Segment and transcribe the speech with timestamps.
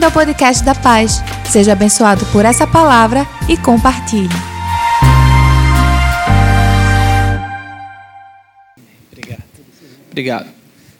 [0.00, 1.22] Bem-vindo ao podcast da Paz.
[1.52, 4.30] Seja abençoado por essa palavra e compartilhe.
[9.12, 9.42] Obrigado.
[10.10, 10.46] Obrigado.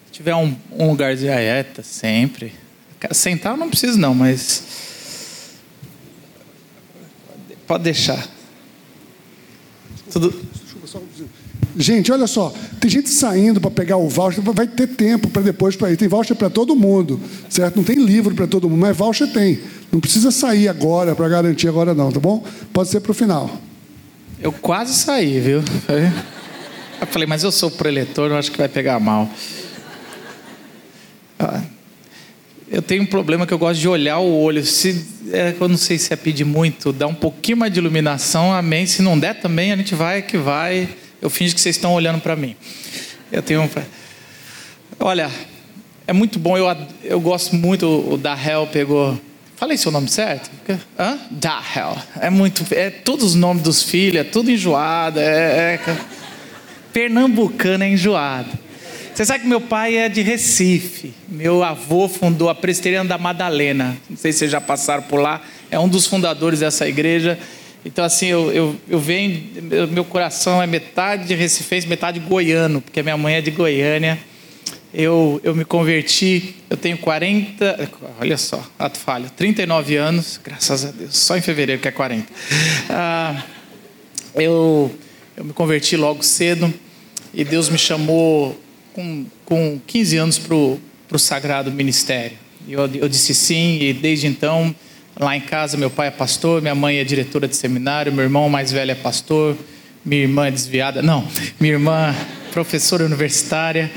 [0.04, 2.52] Se tiver um, um aí, é, tá sempre.
[3.12, 4.64] Sentar eu não preciso não, mas
[7.66, 8.22] pode deixar.
[10.12, 10.59] Tudo.
[11.76, 15.76] Gente, olha só, tem gente saindo para pegar o voucher, vai ter tempo para depois
[15.76, 15.96] para ir.
[15.96, 17.76] Tem voucher para todo mundo, certo?
[17.76, 19.60] Não tem livro para todo mundo, mas voucher tem.
[19.92, 22.44] Não precisa sair agora para garantir agora não, tá bom?
[22.72, 23.50] Pode ser para o final.
[24.40, 25.62] Eu quase saí, viu?
[27.00, 29.28] Eu falei, mas eu sou preletor, eu acho que vai pegar mal.
[31.38, 31.62] Ah,
[32.70, 34.64] eu tenho um problema que eu gosto de olhar o olho.
[34.64, 38.52] Se, é, eu não sei se é pedir muito, dá um pouquinho mais de iluminação,
[38.52, 38.86] amém.
[38.86, 40.88] Se não der também, a gente vai que vai.
[41.20, 42.56] Eu finjo que vocês estão olhando para mim.
[43.30, 43.68] Eu tenho um...
[44.98, 45.30] Olha,
[46.06, 46.66] é muito bom, eu,
[47.04, 49.20] eu gosto muito, o Dahel pegou...
[49.56, 50.50] Falei seu nome certo?
[50.98, 51.18] Hã?
[51.30, 51.96] Dahel.
[52.20, 52.64] É muito...
[52.72, 55.74] É todos os nomes dos filhos, é tudo enjoado, é...
[55.74, 55.80] é...
[56.92, 58.50] Pernambucano é enjoado.
[59.14, 61.12] Você sabe que meu pai é de Recife.
[61.28, 63.96] Meu avô fundou a Presteriana da Madalena.
[64.08, 65.42] Não sei se vocês já passaram por lá.
[65.70, 67.38] É um dos fundadores dessa igreja.
[67.84, 69.42] Então, assim, eu, eu, eu venho,
[69.90, 74.18] meu coração é metade de recifense, metade goiano, porque minha mãe é de Goiânia.
[74.92, 80.90] Eu, eu me converti, eu tenho 40, olha só, ato falho, 39 anos, graças a
[80.90, 82.26] Deus, só em fevereiro que é 40.
[82.90, 83.44] Ah,
[84.34, 84.92] eu,
[85.36, 86.74] eu me converti logo cedo
[87.32, 88.60] e Deus me chamou
[88.92, 92.36] com, com 15 anos para o sagrado ministério.
[92.68, 94.74] Eu, eu disse sim e desde então
[95.20, 98.48] Lá em casa, meu pai é pastor, minha mãe é diretora de seminário, meu irmão
[98.48, 99.54] mais velho é pastor,
[100.02, 101.02] minha irmã é desviada.
[101.02, 101.28] Não,
[101.60, 102.16] minha irmã
[102.52, 103.90] professora universitária,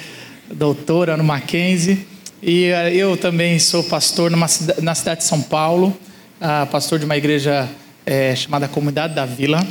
[0.53, 2.05] doutora no Mackenzie.
[2.41, 4.47] E eh, eu também sou pastor numa,
[4.81, 5.97] na cidade de São Paulo,
[6.41, 7.69] uh, pastor de uma igreja
[8.05, 9.65] é, chamada Comunidade da Vila.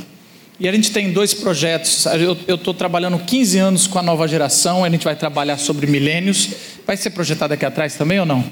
[0.59, 2.07] E a gente tem dois projetos.
[2.47, 6.49] Eu estou trabalhando 15 anos com a nova geração, a gente vai trabalhar sobre milênios.
[6.83, 8.43] Vai ser projetado aqui atrás também ou não?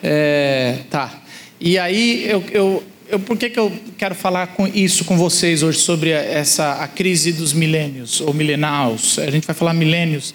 [0.00, 1.23] É, tá.
[1.60, 5.62] E aí, eu, eu, eu, por que, que eu quero falar com isso com vocês
[5.62, 9.18] hoje sobre essa a crise dos milênios ou milenaus?
[9.18, 10.34] A gente vai falar milênios,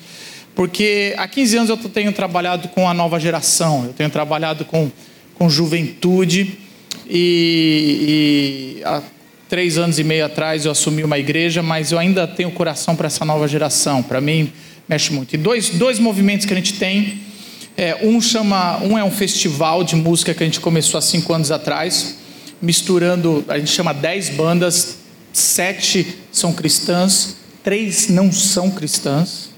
[0.56, 4.90] porque há 15 anos eu tenho trabalhado com a nova geração, eu tenho trabalhado com,
[5.36, 6.58] com juventude
[7.10, 9.02] e, e há
[9.50, 13.08] três anos e meio atrás eu assumi uma igreja, mas eu ainda tenho coração para
[13.08, 14.02] essa nova geração.
[14.02, 14.54] Para mim,
[14.88, 15.34] mexe muito.
[15.34, 17.20] E dois, dois movimentos que a gente tem
[17.80, 21.34] é, um chama, um é um festival de música que a gente começou há cinco
[21.34, 22.18] anos atrás,
[22.62, 24.98] misturando, a gente chama dez bandas,
[25.32, 29.52] sete são cristãs, três não são cristãs.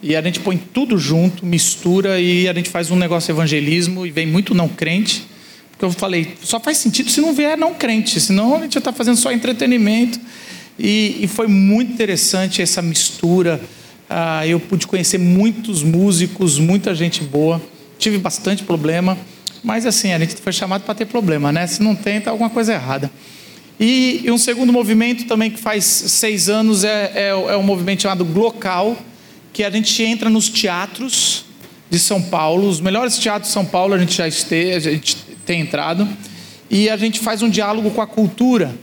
[0.00, 4.12] E a gente põe tudo junto, mistura e a gente faz um negócio evangelismo e
[4.12, 5.26] vem muito não crente.
[5.72, 8.92] Porque eu falei, só faz sentido se não vier não crente, senão a gente está
[8.92, 10.20] fazendo só entretenimento.
[10.78, 13.60] E, e foi muito interessante essa mistura
[14.08, 17.60] ah, eu pude conhecer muitos músicos, muita gente boa.
[17.98, 19.16] Tive bastante problema,
[19.62, 21.66] mas assim, a gente foi chamado para ter problema, né?
[21.66, 23.10] Se não tem, tá alguma coisa errada.
[23.78, 28.02] E, e um segundo movimento também que faz seis anos é, é, é um movimento
[28.02, 28.96] chamado Glocal,
[29.52, 31.44] que a gente entra nos teatros
[31.90, 35.16] de São Paulo, os melhores teatros de São Paulo a gente já este, a gente
[35.44, 36.08] tem entrado,
[36.70, 38.74] e a gente faz um diálogo com a cultura.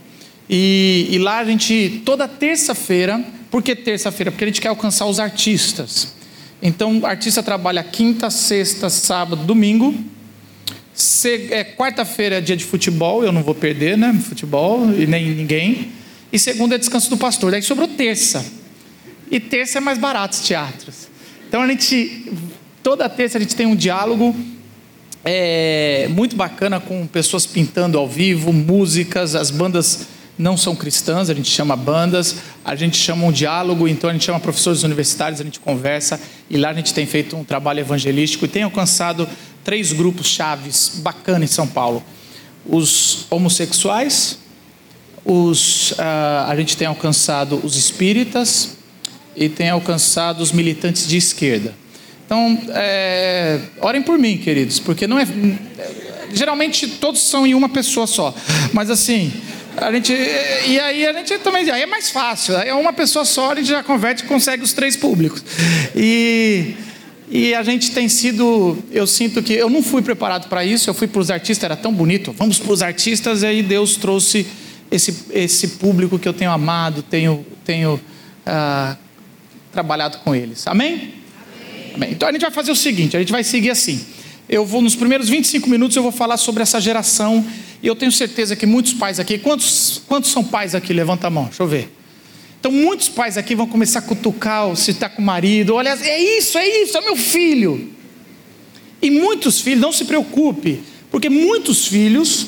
[0.48, 3.22] E, e lá a gente, toda terça-feira,
[3.54, 4.32] por que terça-feira?
[4.32, 6.12] Porque a gente quer alcançar os artistas.
[6.60, 9.94] Então, o artista trabalha quinta, sexta, sábado, domingo.
[11.52, 14.12] É, Quarta-feira é dia de futebol, eu não vou perder, né?
[14.28, 15.92] Futebol e nem ninguém.
[16.32, 17.52] E segunda é descanso do pastor.
[17.52, 18.44] Daí sobrou terça.
[19.30, 21.06] E terça é mais barato os teatros.
[21.48, 22.26] Então a gente,
[22.82, 24.34] toda terça a gente tem um diálogo
[25.24, 31.34] é, muito bacana com pessoas pintando ao vivo, músicas, as bandas não são cristãs, a
[31.34, 35.44] gente chama bandas, a gente chama um diálogo, então a gente chama professores universitários, a
[35.44, 39.28] gente conversa, e lá a gente tem feito um trabalho evangelístico e tem alcançado
[39.62, 42.02] três grupos chaves bacanas em São Paulo.
[42.66, 44.38] Os homossexuais,
[45.24, 48.76] os, uh, a gente tem alcançado os espíritas
[49.36, 51.74] e tem alcançado os militantes de esquerda.
[52.26, 55.26] Então, é, orem por mim, queridos, porque não é.
[56.32, 58.34] Geralmente todos são em uma pessoa só,
[58.72, 59.32] mas assim,
[59.76, 62.56] a gente, e aí a gente também, aí é mais fácil.
[62.56, 65.44] Aí é uma pessoa só, a gente já converte e consegue os três públicos.
[65.94, 66.74] E,
[67.28, 70.94] e a gente tem sido, eu sinto que eu não fui preparado para isso, eu
[70.94, 74.46] fui para os artistas, era tão bonito, vamos para os artistas, e aí Deus trouxe
[74.90, 78.00] esse, esse público que eu tenho amado, tenho, tenho
[78.46, 78.96] ah,
[79.72, 80.66] trabalhado com eles.
[80.66, 80.92] Amém?
[80.92, 81.14] Amém?
[81.94, 82.10] Amém?
[82.12, 84.04] Então a gente vai fazer o seguinte: a gente vai seguir assim.
[84.48, 87.44] eu vou nos primeiros 25 minutos eu vou falar sobre essa geração
[87.84, 90.94] e eu tenho certeza que muitos pais aqui, quantos, quantos são pais aqui?
[90.94, 91.94] Levanta a mão, deixa eu ver.
[92.58, 96.38] Então muitos pais aqui vão começar a cutucar se está com o marido, olha, é
[96.38, 97.92] isso, é isso, é meu filho.
[99.02, 102.46] E muitos filhos, não se preocupe, porque muitos filhos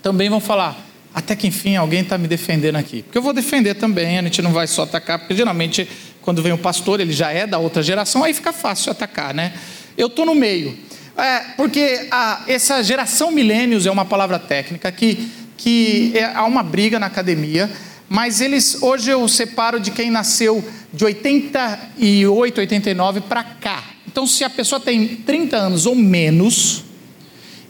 [0.00, 3.02] também vão falar, até que enfim alguém está me defendendo aqui.
[3.02, 5.86] Porque eu vou defender também, a gente não vai só atacar, porque geralmente
[6.22, 9.52] quando vem o pastor, ele já é da outra geração, aí fica fácil atacar, né?
[9.98, 10.78] Eu estou no meio.
[11.20, 16.62] É, porque a, essa geração milênios é uma palavra técnica que, que é, há uma
[16.62, 17.70] briga na academia,
[18.08, 23.84] mas eles hoje eu separo de quem nasceu de 88, 89 para cá.
[24.06, 26.84] Então, se a pessoa tem 30 anos ou menos,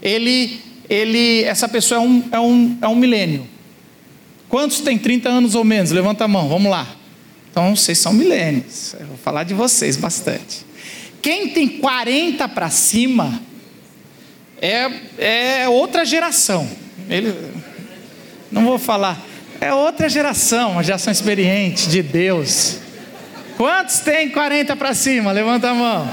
[0.00, 0.61] ele
[0.91, 3.46] ele, essa pessoa é um, é um, é um milênio.
[4.49, 5.93] Quantos tem 30 anos ou menos?
[5.93, 6.85] Levanta a mão, vamos lá.
[7.49, 8.96] Então, vocês são milênios.
[8.99, 10.67] Eu vou falar de vocês bastante.
[11.22, 13.40] Quem tem 40 para cima
[14.61, 16.69] é, é outra geração.
[17.08, 17.34] Ele,
[18.50, 19.20] não vou falar.
[19.61, 22.78] É outra geração, uma geração experiente de Deus.
[23.56, 25.32] Quantos tem 40 para cima?
[25.32, 26.08] Levanta a mão.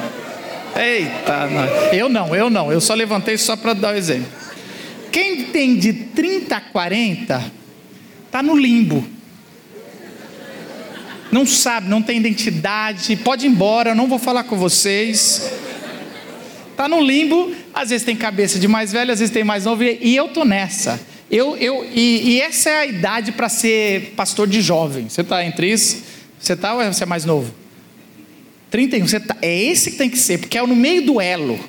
[0.76, 1.48] Eita,
[1.94, 2.72] eu não, eu não.
[2.72, 4.28] Eu só levantei só para dar o um exemplo.
[5.12, 7.52] Quem tem de 30 a 40
[8.26, 9.17] está no limbo.
[11.32, 15.52] Não sabe, não tem identidade, pode ir embora, eu não vou falar com vocês.
[16.72, 19.84] Está no limbo, às vezes tem cabeça de mais velho, às vezes tem mais novo,
[19.84, 21.00] e eu tô nessa.
[21.30, 25.10] Eu, eu, e, e essa é a idade para ser pastor de jovem.
[25.10, 26.04] Você está entre isso?
[26.40, 27.54] Você está ou você é mais novo?
[28.70, 31.60] 31, você tá, é esse que tem que ser, porque é no meio do elo.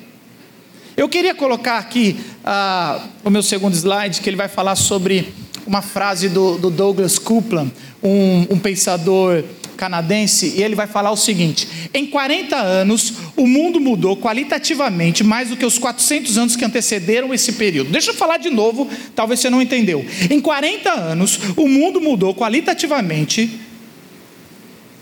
[0.95, 5.33] Eu queria colocar aqui ah, o meu segundo slide, que ele vai falar sobre
[5.69, 7.71] uma frase do, do Douglas Coupland,
[8.01, 9.43] um, um pensador
[9.77, 15.49] canadense, e ele vai falar o seguinte: em 40 anos, o mundo mudou qualitativamente mais
[15.49, 17.91] do que os 400 anos que antecederam esse período.
[17.91, 20.03] Deixa eu falar de novo, talvez você não entendeu.
[20.29, 23.59] Em 40 anos, o mundo mudou qualitativamente.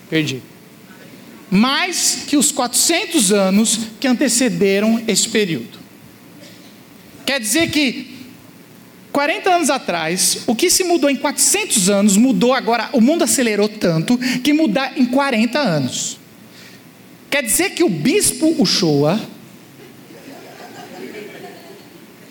[0.10, 0.42] Perdi
[1.50, 5.80] mais que os 400 anos que antecederam esse período.
[7.26, 8.17] Quer dizer que
[9.12, 13.68] 40 anos atrás, o que se mudou em 400 anos, mudou agora, o mundo acelerou
[13.68, 16.20] tanto que mudar em 40 anos.
[17.30, 19.20] Quer dizer que o bispo Uchoa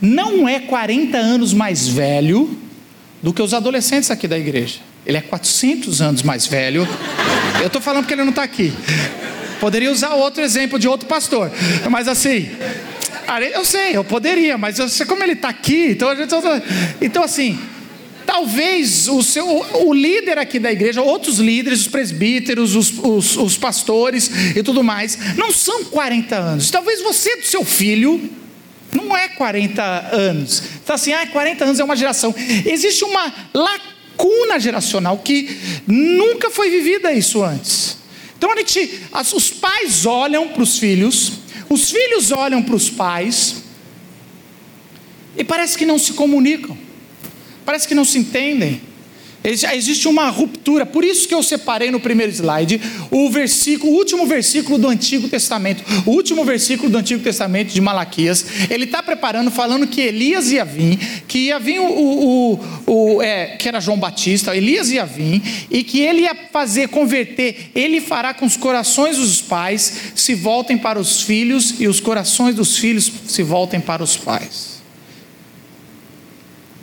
[0.01, 2.57] não é 40 anos mais velho
[3.23, 4.79] do que os adolescentes aqui da igreja.
[5.05, 6.87] Ele é 400 anos mais velho.
[7.61, 8.73] Eu estou falando porque ele não está aqui.
[9.61, 11.51] Poderia usar outro exemplo de outro pastor,
[11.91, 12.49] mas assim,
[13.53, 16.33] eu sei, eu poderia, mas eu sei como ele está aqui, então, gente,
[17.01, 17.59] então assim,
[18.27, 23.57] talvez o, seu, o líder aqui da igreja, outros líderes, os presbíteros, os, os, os
[23.57, 26.71] pastores e tudo mais, não são 40 anos.
[26.71, 28.31] Talvez você do seu filho
[28.93, 29.83] não é 40
[30.13, 30.63] anos.
[30.83, 32.35] Então assim, ah, 40 anos é uma geração.
[32.65, 35.57] Existe uma lacuna geracional que
[35.87, 37.97] nunca foi vivida isso antes.
[38.37, 39.01] Então a gente,
[39.35, 41.33] os pais olham para os filhos
[41.69, 43.65] os filhos olham para os pais
[45.37, 46.77] e parece que não se comunicam,
[47.65, 48.81] parece que não se entendem.
[49.47, 52.81] Existe uma ruptura, por isso que eu separei no primeiro slide
[53.13, 57.81] o versículo, o último versículo do Antigo Testamento, o último versículo do Antigo Testamento de
[57.81, 58.45] Malaquias.
[58.69, 63.57] Ele está preparando, falando que Elias ia vir, que ia vir o, o, o é,
[63.57, 68.35] que era João Batista, Elias ia vir, e que ele ia fazer converter, ele fará
[68.35, 73.13] com os corações dos pais se voltem para os filhos e os corações dos filhos
[73.29, 74.83] se voltem para os pais.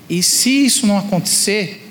[0.10, 1.83] E se isso não acontecer,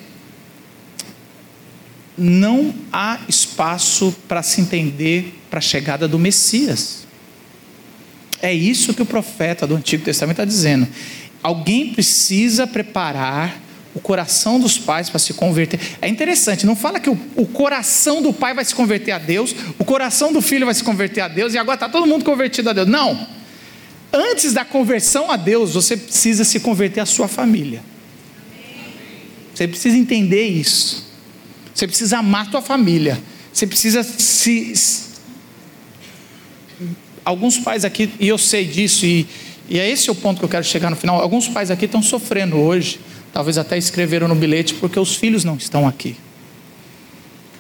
[2.16, 7.06] não há espaço para se entender para a chegada do Messias.
[8.40, 10.86] É isso que o profeta do Antigo Testamento está dizendo.
[11.42, 13.60] Alguém precisa preparar
[13.94, 15.78] o coração dos pais para se converter.
[16.00, 19.54] É interessante, não fala que o, o, coração do pai vai se converter a Deus,
[19.78, 22.70] o coração do filho vai se converter a Deus e agora está todo mundo convertido
[22.70, 22.88] a Deus.
[22.88, 23.26] Não.
[24.12, 27.82] Antes da conversão a Deus, você precisa se converter à sua família.
[29.54, 31.11] Você precisa entender isso.
[31.74, 33.18] Você precisa amar tua família.
[33.52, 34.74] Você precisa se.
[37.24, 39.26] Alguns pais aqui, e eu sei disso, e,
[39.68, 41.20] e é esse o ponto que eu quero chegar no final.
[41.20, 42.98] Alguns pais aqui estão sofrendo hoje,
[43.32, 46.16] talvez até escreveram no bilhete, porque os filhos não estão aqui.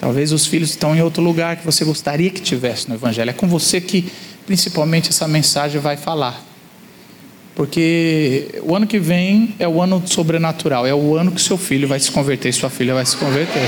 [0.00, 3.30] Talvez os filhos estão em outro lugar que você gostaria que tivesse no Evangelho.
[3.30, 4.10] É com você que,
[4.44, 6.44] principalmente, essa mensagem vai falar.
[7.54, 11.86] Porque o ano que vem é o ano sobrenatural, é o ano que seu filho
[11.86, 13.62] vai se converter, sua filha vai se converter.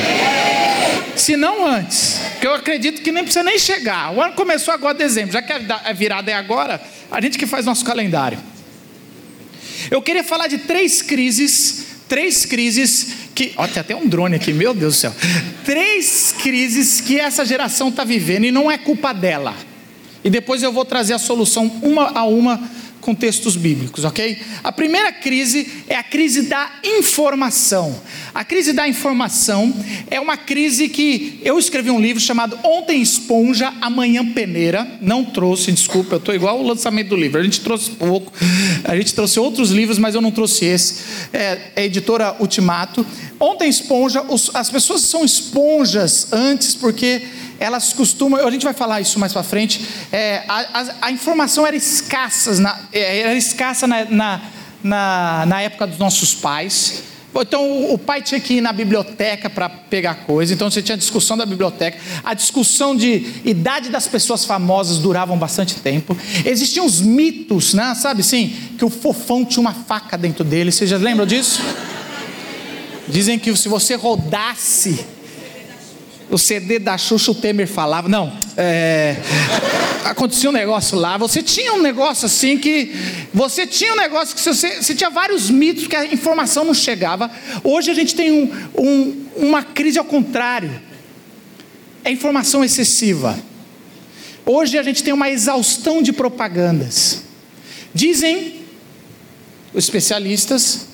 [1.17, 4.13] Se não antes, que eu acredito que nem precisa nem chegar.
[4.13, 6.81] O ano começou agora em dezembro, já que a virada é agora,
[7.11, 8.39] A gente que faz nosso calendário.
[9.91, 13.53] Eu queria falar de três crises, três crises que.
[13.57, 15.15] Ó, tem até um drone aqui, meu Deus do céu.
[15.65, 19.55] Três crises que essa geração está vivendo e não é culpa dela.
[20.25, 22.61] E depois eu vou trazer a solução uma a uma
[23.05, 24.39] com textos bíblicos, ok?
[24.65, 27.95] A primeira crise é a crise da informação.
[28.35, 29.73] A crise da informação
[30.11, 34.99] é uma crise que eu escrevi um livro chamado Ontem Esponja, Amanhã Peneira.
[35.03, 37.39] Não trouxe, desculpa, eu estou igual o lançamento do livro.
[37.39, 38.33] A gente trouxe pouco,
[38.83, 41.03] a gente trouxe outros livros, mas eu não trouxe esse.
[41.31, 43.07] É, é a editora Ultimato.
[43.39, 47.21] Ontem Esponja, os, as pessoas são esponjas antes porque
[47.65, 49.81] elas costumam, a gente vai falar isso mais para frente,
[50.13, 54.41] é, a, a, a, informação era escassa, na, é, era escassa na, na,
[54.83, 57.03] na, na época dos nossos pais.
[57.37, 60.99] Então o pai tinha que ir na biblioteca para pegar coisa, então você tinha a
[60.99, 66.17] discussão da biblioteca, a discussão de idade das pessoas famosas duravam bastante tempo.
[66.45, 67.93] Existiam os mitos, né?
[67.97, 71.61] sabe assim, que o fofão tinha uma faca dentro dele, vocês já lembram disso?
[73.09, 75.05] Dizem que se você rodasse
[76.35, 78.09] o CD da Xuxa, o Temer falava.
[78.09, 79.17] Não, é,
[80.05, 81.17] acontecia um negócio lá.
[81.17, 82.93] Você tinha um negócio assim que.
[83.33, 87.31] Você tinha um negócio que você, você tinha vários mitos que a informação não chegava.
[87.63, 90.83] Hoje a gente tem um, um, uma crise ao contrário.
[92.03, 93.39] É informação excessiva.
[94.45, 97.23] Hoje a gente tem uma exaustão de propagandas.
[97.95, 98.57] Dizem
[99.73, 100.89] os especialistas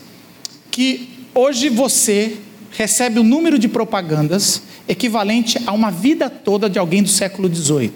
[0.71, 2.37] que hoje você
[2.73, 7.93] recebe o número de propagandas equivalente a uma vida toda de alguém do século XVIII.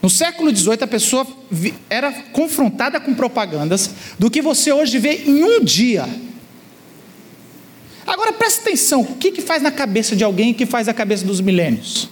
[0.00, 1.26] No século XVIII, a pessoa
[1.90, 6.08] era confrontada com propagandas do que você hoje vê em um dia.
[8.06, 11.24] Agora preste atenção: o que, que faz na cabeça de alguém que faz na cabeça
[11.24, 12.08] dos milênios?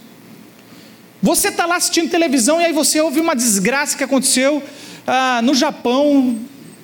[1.21, 4.63] Você está lá assistindo televisão e aí você ouve uma desgraça que aconteceu
[5.05, 6.39] ah, no Japão,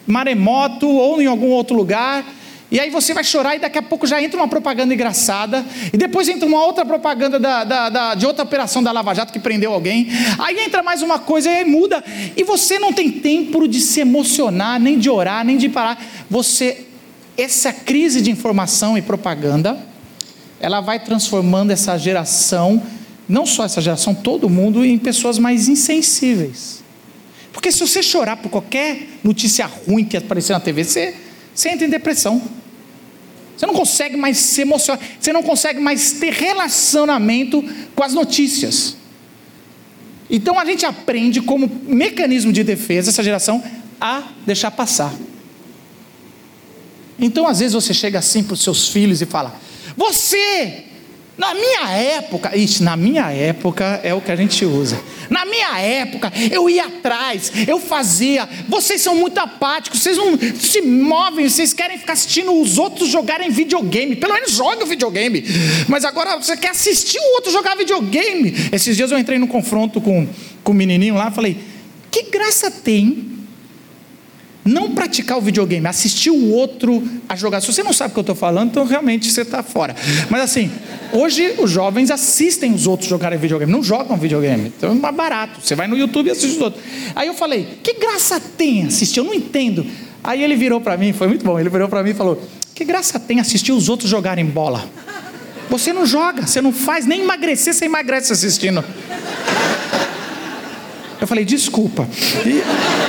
[0.05, 2.23] maremoto ou em algum outro lugar,
[2.69, 5.65] e aí você vai chorar e daqui a pouco já entra uma propaganda engraçada.
[5.93, 9.31] E depois entra uma outra propaganda da, da, da, de outra operação da Lava Jato
[9.31, 10.09] que prendeu alguém.
[10.37, 12.03] Aí entra mais uma coisa e aí muda.
[12.35, 15.97] E você não tem tempo de se emocionar, nem de orar, nem de parar.
[16.29, 16.85] Você,
[17.37, 19.77] essa crise de informação e propaganda,
[20.59, 22.83] ela vai transformando essa geração,
[23.29, 26.83] não só essa geração, todo mundo, em pessoas mais insensíveis.
[27.53, 31.15] Porque se você chorar por qualquer notícia ruim que aparecer na TV, você
[31.57, 32.39] você entra em depressão.
[33.57, 37.63] Você não consegue mais se emocionar, você não consegue mais ter relacionamento
[37.95, 38.95] com as notícias.
[40.29, 43.63] Então a gente aprende como mecanismo de defesa essa geração
[43.99, 45.11] a deixar passar.
[47.17, 49.59] Então às vezes você chega assim para os seus filhos e fala:
[49.95, 50.83] Você
[51.37, 54.99] na minha época, isso, na minha época é o que a gente usa.
[55.29, 58.49] Na minha época, eu ia atrás, eu fazia.
[58.67, 63.51] Vocês são muito apáticos, vocês não se movem, vocês querem ficar assistindo os outros jogarem
[63.51, 64.15] videogame.
[64.15, 65.43] Pelo menos joga o videogame.
[65.87, 68.53] Mas agora você quer assistir o outro jogar videogame.
[68.71, 70.27] Esses dias eu entrei no confronto com,
[70.63, 71.57] com menininho lá, falei:
[72.09, 73.36] que graça tem
[74.67, 77.61] não praticar o videogame, assistir o outro a jogar.
[77.61, 79.95] Se você não sabe o que eu estou falando, então realmente você está fora.
[80.29, 80.71] Mas assim,
[81.11, 84.73] hoje os jovens assistem os outros jogarem videogame, não jogam videogame.
[84.77, 85.59] Então é mais barato.
[85.61, 86.83] Você vai no YouTube e assiste os outros.
[87.15, 89.19] Aí eu falei, que graça tem assistir?
[89.19, 89.85] Eu não entendo.
[90.27, 91.57] Aí ele virou para mim, foi muito bom.
[91.57, 92.41] Ele virou para mim e falou:
[92.75, 94.83] Que graça tem assistir os outros jogarem bola?
[95.69, 98.83] Você não joga, você não faz nem emagrecer, você emagrece assistindo.
[101.21, 102.07] Eu falei: Desculpa.
[102.45, 103.06] E...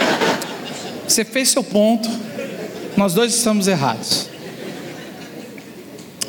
[1.08, 2.08] Você fez seu ponto,
[2.94, 4.28] nós dois estamos errados.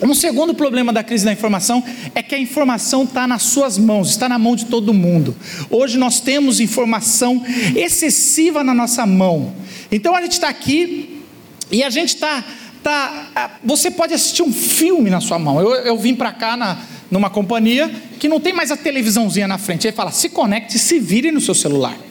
[0.02, 1.84] Um segundo problema da crise da informação
[2.16, 5.36] é que a informação está nas suas mãos, está na mão de todo mundo.
[5.70, 7.44] Hoje nós temos informação
[7.76, 9.54] excessiva na nossa mão.
[9.92, 11.22] Então a gente está aqui
[11.70, 12.44] e a gente está.
[12.82, 15.60] Tá, você pode assistir um filme na sua mão.
[15.60, 16.80] Eu, eu vim para cá na,
[17.12, 19.86] numa companhia que não tem mais a televisãozinha na frente.
[19.86, 22.09] Ele fala: se conecte, se vire no seu celular.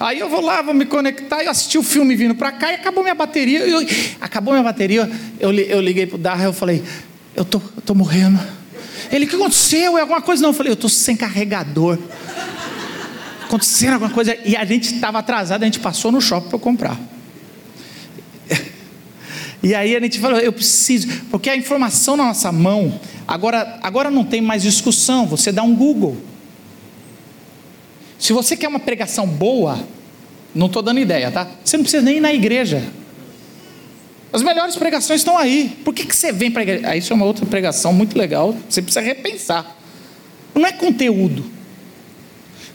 [0.00, 2.76] Aí eu vou lá, vou me conectar, eu assisti o filme vindo para cá e
[2.76, 3.60] acabou minha bateria.
[3.60, 3.80] Eu,
[4.20, 6.82] acabou minha bateria, eu, eu liguei pro Darra eu falei,
[7.34, 8.38] eu tô, eu tô morrendo.
[9.10, 9.98] Ele, o que aconteceu?
[9.98, 10.42] É alguma coisa?
[10.42, 11.98] Não, eu falei, eu tô sem carregador.
[13.44, 14.36] Acontecendo alguma coisa.
[14.44, 16.98] E a gente estava atrasado, a gente passou no shopping para comprar.
[19.62, 24.10] E aí a gente falou, eu preciso, porque a informação na nossa mão, agora, agora
[24.10, 26.16] não tem mais discussão, você dá um Google.
[28.18, 29.78] Se você quer uma pregação boa,
[30.54, 31.48] não estou dando ideia, tá?
[31.64, 32.82] Você não precisa nem ir na igreja.
[34.32, 35.76] As melhores pregações estão aí.
[35.84, 36.88] Por que, que você vem para a igreja?
[36.88, 38.54] Ah, isso é uma outra pregação muito legal.
[38.68, 39.76] Você precisa repensar.
[40.54, 41.44] Não é conteúdo.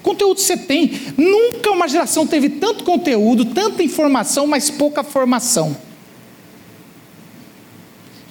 [0.02, 1.00] Conteúdo você tem.
[1.18, 5.76] Nunca uma geração teve tanto conteúdo, tanta informação, mas pouca formação.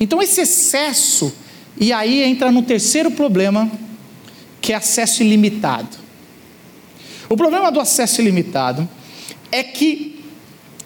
[0.00, 1.32] Então, esse excesso,
[1.78, 3.70] e aí entra no terceiro problema,
[4.60, 6.01] que é acesso ilimitado.
[7.32, 8.86] O problema do acesso ilimitado
[9.50, 10.22] é que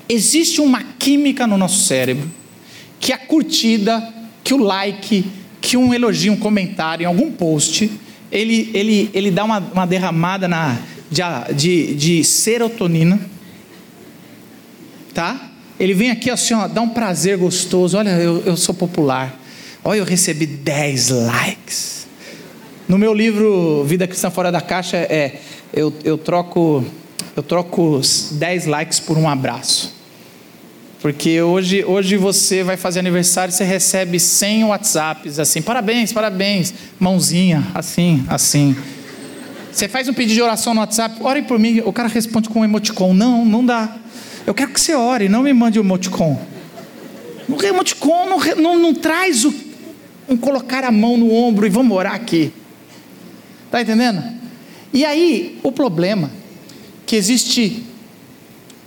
[0.09, 2.31] existe uma química no nosso cérebro
[3.00, 5.29] que a curtida, que o like,
[5.61, 7.91] que um elogio, um comentário em algum post,
[8.31, 10.79] ele, ele, ele dá uma, uma derramada na,
[11.11, 11.21] de,
[11.53, 13.19] de, de serotonina,
[15.12, 15.50] tá?
[15.81, 17.99] Ele vem aqui assim, ó, dá um prazer gostoso.
[17.99, 19.37] Olha, eu, eu sou popular.
[19.83, 22.07] Olha, eu recebi 10 likes.
[22.88, 25.41] No meu livro Vida Cristã Fora da Caixa, é,
[25.73, 26.85] eu, eu troco
[27.37, 28.00] eu troco
[28.32, 29.94] 10 likes por um abraço.
[31.02, 37.62] Porque hoje, hoje você vai fazer aniversário, você recebe 100 WhatsApps assim, parabéns, parabéns, mãozinha,
[37.75, 38.75] assim, assim.
[39.70, 42.61] Você faz um pedido de oração no WhatsApp, ore por mim, o cara responde com
[42.61, 43.12] um emoticon.
[43.12, 43.94] Não, não dá.
[44.46, 46.40] Eu quero que você ore, não me mande um emoticon.
[47.46, 49.54] O emoticon não, não, não traz o,
[50.26, 52.50] um colocar a mão no ombro e vamos orar aqui.
[53.66, 54.36] Está entendendo?
[54.97, 56.31] E aí, o problema
[57.05, 57.85] que existe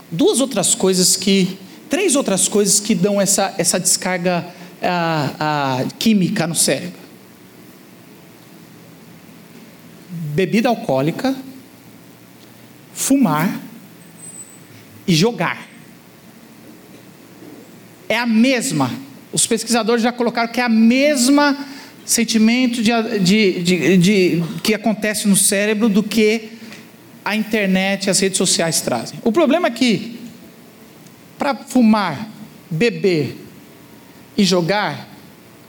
[0.09, 1.55] duas outras coisas que,
[1.87, 4.43] três outras coisas que dão essa, essa descarga
[4.81, 6.99] a, a, química no cérebro:
[10.33, 11.35] bebida alcoólica,
[12.91, 13.61] fumar
[15.05, 15.67] e jogar.
[18.07, 18.91] É a mesma.
[19.31, 21.55] Os pesquisadores já colocaram que é a mesma
[22.09, 26.53] sentimento de, de, de, de que acontece no cérebro do que
[27.23, 29.19] a internet e as redes sociais trazem.
[29.23, 30.19] O problema é que,
[31.37, 32.27] para fumar,
[32.67, 33.37] beber
[34.35, 35.07] e jogar,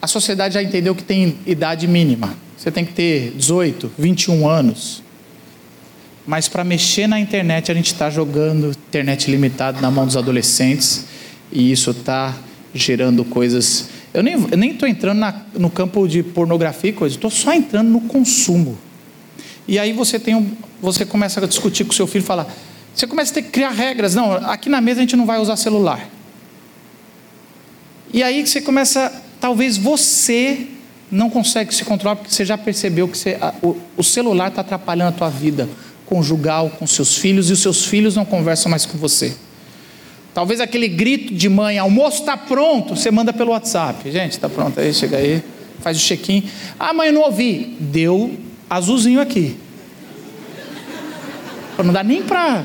[0.00, 2.34] a sociedade já entendeu que tem idade mínima.
[2.56, 5.02] Você tem que ter 18, 21 anos.
[6.26, 11.04] Mas para mexer na internet, a gente está jogando internet limitada na mão dos adolescentes
[11.52, 12.34] e isso está
[12.72, 13.90] gerando coisas.
[14.12, 18.00] Eu nem estou entrando na, no campo de pornografia e coisas, estou só entrando no
[18.02, 18.76] consumo.
[19.68, 20.50] E aí você tem um,
[20.82, 22.52] você começa a discutir com seu filho, falar,
[22.94, 24.14] você começa a ter que criar regras.
[24.14, 26.08] Não, aqui na mesa a gente não vai usar celular.
[28.12, 30.66] E aí você começa, talvez você
[31.10, 34.60] não consegue se controlar porque você já percebeu que você, a, o, o celular está
[34.60, 35.68] atrapalhando a tua vida
[36.04, 39.36] conjugal com seus filhos e os seus filhos não conversam mais com você.
[40.32, 44.10] Talvez aquele grito de mãe, almoço está pronto, você manda pelo WhatsApp.
[44.10, 45.42] Gente, está pronto aí, chega aí,
[45.80, 46.48] faz o check-in.
[46.78, 47.76] Ah, mãe, eu não ouvi.
[47.80, 48.36] Deu
[48.68, 49.56] azulzinho aqui.
[51.82, 52.64] Não dá nem para.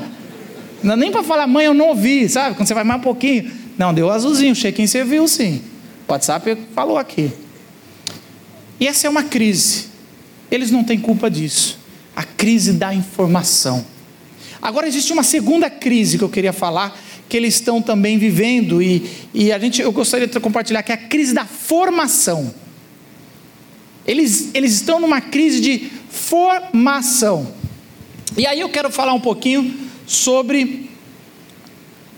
[0.82, 2.54] Não dá nem para falar, mãe, eu não ouvi, sabe?
[2.54, 3.50] Quando você vai mais um pouquinho.
[3.76, 5.62] Não, deu azulzinho, o check-in você viu sim.
[6.06, 7.32] O WhatsApp falou aqui.
[8.78, 9.86] E essa é uma crise.
[10.50, 11.78] Eles não têm culpa disso
[12.16, 13.84] a crise da informação.
[14.60, 16.98] Agora existe uma segunda crise que eu queria falar,
[17.28, 20.94] que eles estão também vivendo, e, e a gente, eu gostaria de compartilhar, que é
[20.94, 22.54] a crise da formação.
[24.06, 27.52] Eles, eles estão numa crise de formação.
[28.36, 29.74] E aí eu quero falar um pouquinho
[30.06, 30.88] sobre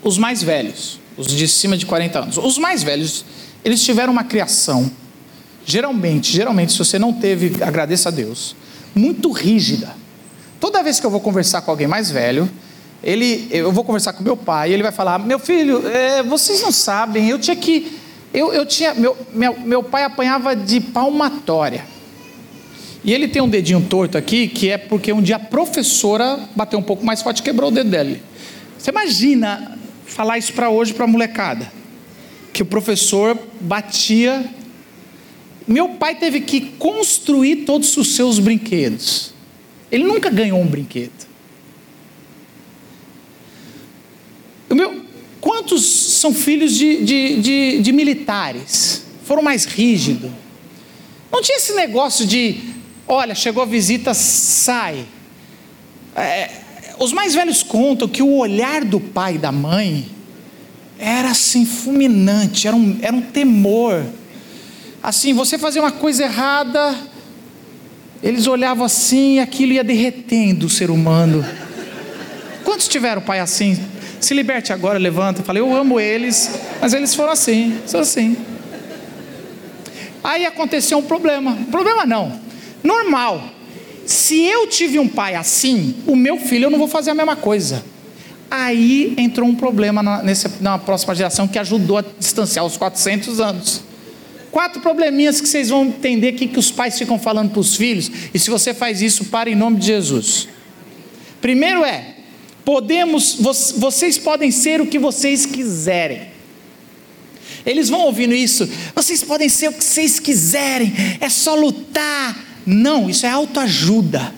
[0.02, 2.36] os mais velhos, os de cima de 40 anos.
[2.36, 3.24] Os mais velhos,
[3.64, 4.90] eles tiveram uma criação,
[5.64, 8.54] geralmente, geralmente, se você não teve, agradeça a Deus
[8.98, 9.94] muito rígida.
[10.60, 12.50] Toda vez que eu vou conversar com alguém mais velho,
[13.02, 16.72] ele, eu vou conversar com meu pai, ele vai falar: Meu filho, é, vocês não
[16.72, 17.98] sabem, eu tinha que.
[18.32, 18.94] Eu, eu tinha.
[18.94, 21.84] Meu, meu, meu pai apanhava de palmatória.
[23.04, 26.78] E ele tem um dedinho torto aqui, que é porque um dia a professora bateu
[26.78, 28.20] um pouco mais forte e quebrou o dedo dele.
[28.76, 31.72] Você imagina falar isso para hoje para a molecada?
[32.52, 34.44] Que o professor batia
[35.68, 39.34] meu pai teve que construir todos os seus brinquedos.
[39.92, 41.28] Ele nunca ganhou um brinquedo.
[44.70, 45.02] O meu,
[45.58, 45.84] quantos
[46.20, 49.02] são filhos de, de, de, de militares?
[49.24, 50.30] Foram mais rígidos.
[51.32, 52.60] Não tinha esse negócio de,
[53.06, 55.04] olha, chegou a visita, sai.
[56.14, 56.50] É,
[57.00, 60.08] os mais velhos contam que o olhar do pai e da mãe
[60.96, 64.04] era assim fulminante, era um, era um temor
[65.02, 66.94] assim, você fazia uma coisa errada,
[68.22, 71.44] eles olhavam assim e aquilo ia derretendo o ser humano.
[72.64, 73.78] Quantos tiveram pai assim?
[74.20, 75.42] Se liberte agora, levanta.
[75.42, 76.50] Falei, eu amo eles,
[76.80, 78.36] mas eles foram assim, são assim.
[80.22, 81.56] Aí aconteceu um problema.
[81.70, 82.40] Problema não,
[82.82, 83.42] normal.
[84.04, 87.36] Se eu tive um pai assim, o meu filho eu não vou fazer a mesma
[87.36, 87.84] coisa.
[88.50, 93.40] Aí entrou um problema na, nessa, na próxima geração que ajudou a distanciar os 400
[93.40, 93.82] anos.
[94.50, 98.10] Quatro probleminhas que vocês vão entender que, que os pais ficam falando para os filhos,
[98.32, 100.48] e se você faz isso, para em nome de Jesus.
[101.40, 102.14] Primeiro é,
[102.68, 103.38] podemos,
[103.78, 106.28] vocês podem ser o que vocês quiserem.
[107.64, 112.36] Eles vão ouvindo isso, vocês podem ser o que vocês quiserem, é só lutar.
[112.66, 114.34] Não, isso é autoajuda.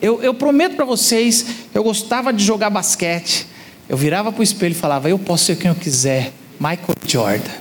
[0.00, 1.44] Eu, eu prometo para vocês,
[1.74, 3.46] eu gostava de jogar basquete.
[3.86, 6.32] Eu virava para o espelho e falava: Eu posso ser quem eu quiser.
[6.58, 7.52] Michael Jordan.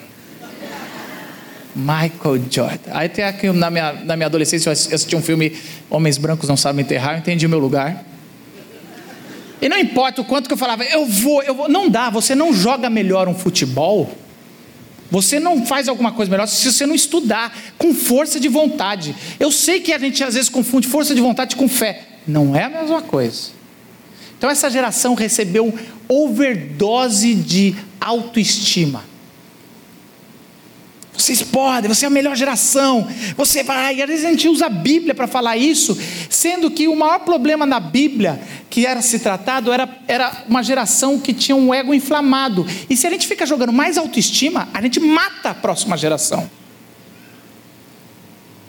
[1.75, 2.91] Michael Jordan.
[2.93, 5.51] Aí tem aqui na minha, na minha adolescência, eu assisti um filme
[5.89, 8.12] Homens Brancos Não Sabem Enterrar, eu entendi o meu lugar.
[9.63, 11.69] E não importa o quanto que eu falava, eu vou, eu vou.
[11.69, 14.13] Não dá, você não joga melhor um futebol,
[15.09, 19.15] você não faz alguma coisa melhor se você não estudar com força de vontade.
[19.39, 22.01] Eu sei que a gente às vezes confunde força de vontade com fé.
[22.27, 23.51] Não é a mesma coisa.
[24.37, 25.73] Então essa geração recebeu
[26.09, 29.05] overdose de autoestima.
[31.15, 33.07] Vocês podem, você é a melhor geração.
[33.37, 34.01] Você vai.
[34.01, 35.97] Às vezes a gente usa a Bíblia para falar isso,
[36.29, 41.19] sendo que o maior problema na Bíblia que era se tratado era, era uma geração
[41.19, 42.65] que tinha um ego inflamado.
[42.89, 46.49] E se a gente fica jogando mais autoestima, a gente mata a próxima geração.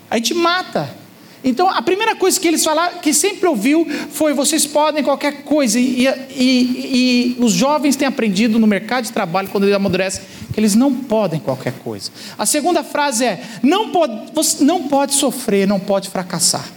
[0.09, 1.04] A gente mata.
[1.47, 5.79] Então, a primeira coisa que eles falaram, que sempre ouviu, foi: vocês podem qualquer coisa.
[5.79, 10.59] E, e, e, os jovens têm aprendido no mercado de trabalho, quando eles amadurecem, que
[10.59, 12.09] eles não podem qualquer coisa.
[12.35, 16.67] A segunda frase é: não pode, você não pode sofrer, não pode fracassar.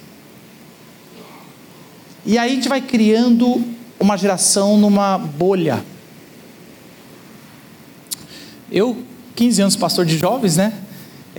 [2.26, 3.64] E aí a gente vai criando
[3.98, 5.82] uma geração numa bolha.
[8.70, 9.02] Eu,
[9.34, 10.74] 15 anos pastor de jovens, né?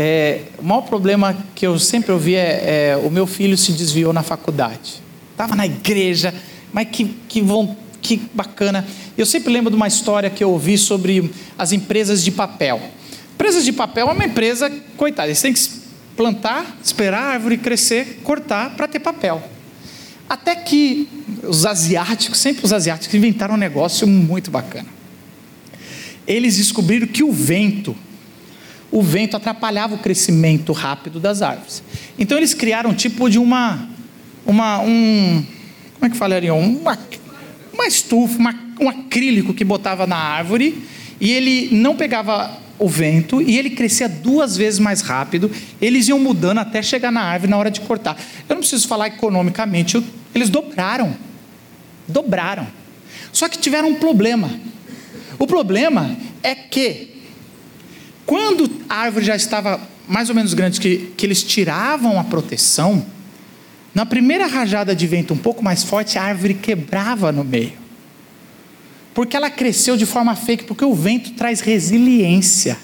[0.02, 4.14] É, o maior problema que eu sempre ouvi é, é o meu filho se desviou
[4.14, 5.04] na faculdade.
[5.34, 6.34] Estava na igreja,
[6.72, 7.44] mas que, que,
[8.02, 8.88] que bacana.
[9.18, 12.82] Eu sempre lembro de uma história que eu ouvi sobre as empresas de papel.
[13.34, 15.70] Empresas de papel é uma empresa, coitada, eles têm que
[16.16, 19.44] plantar, esperar a árvore crescer, cortar para ter papel.
[20.30, 21.10] Até que
[21.44, 24.88] os asiáticos, sempre os asiáticos, inventaram um negócio muito bacana.
[26.26, 27.94] Eles descobriram que o vento
[28.92, 31.84] o vento atrapalhava o crescimento rápido das árvores.
[32.18, 33.88] Então eles criaram um tipo de uma,
[34.46, 35.44] uma um,
[35.94, 36.98] como é que falariam, uma,
[37.74, 40.84] uma estufa, uma, um acrílico que botava na árvore
[41.20, 45.52] e ele não pegava o vento e ele crescia duas vezes mais rápido.
[45.82, 48.18] Eles iam mudando até chegar na árvore na hora de cortar.
[48.48, 50.02] Eu não preciso falar economicamente,
[50.34, 51.16] eles dobraram,
[52.08, 52.68] dobraram.
[53.32, 54.50] Só que tiveram um problema.
[55.38, 57.09] O problema é que
[58.30, 63.04] quando a árvore já estava mais ou menos grande, que, que eles tiravam a proteção,
[63.92, 67.74] na primeira rajada de vento um pouco mais forte, a árvore quebrava no meio.
[69.16, 72.78] Porque ela cresceu de forma fake, porque o vento traz resiliência.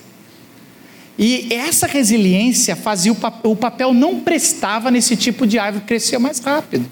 [1.15, 6.17] E essa resiliência fazia o, papel, o papel não prestava nesse tipo de árvore, crescia
[6.17, 6.89] mais rápido.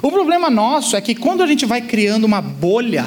[0.00, 3.04] O problema nosso é que quando a gente vai criando uma bolha,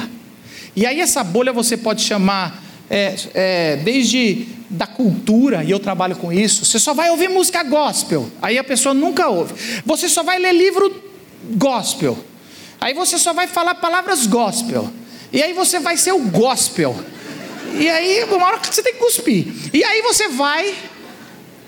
[0.76, 6.17] e aí essa bolha você pode chamar é, é, desde da cultura, e eu trabalho
[6.17, 9.54] com isso, você só vai ouvir música gospel, aí a pessoa nunca ouve.
[9.86, 10.93] Você só vai ler livro
[11.56, 12.17] gospel,
[12.82, 14.91] aí você só vai falar palavras gospel,
[15.32, 16.93] e aí você vai ser o gospel.
[17.80, 19.47] E aí, uma hora que você tem que cuspir.
[19.73, 20.75] E aí você vai,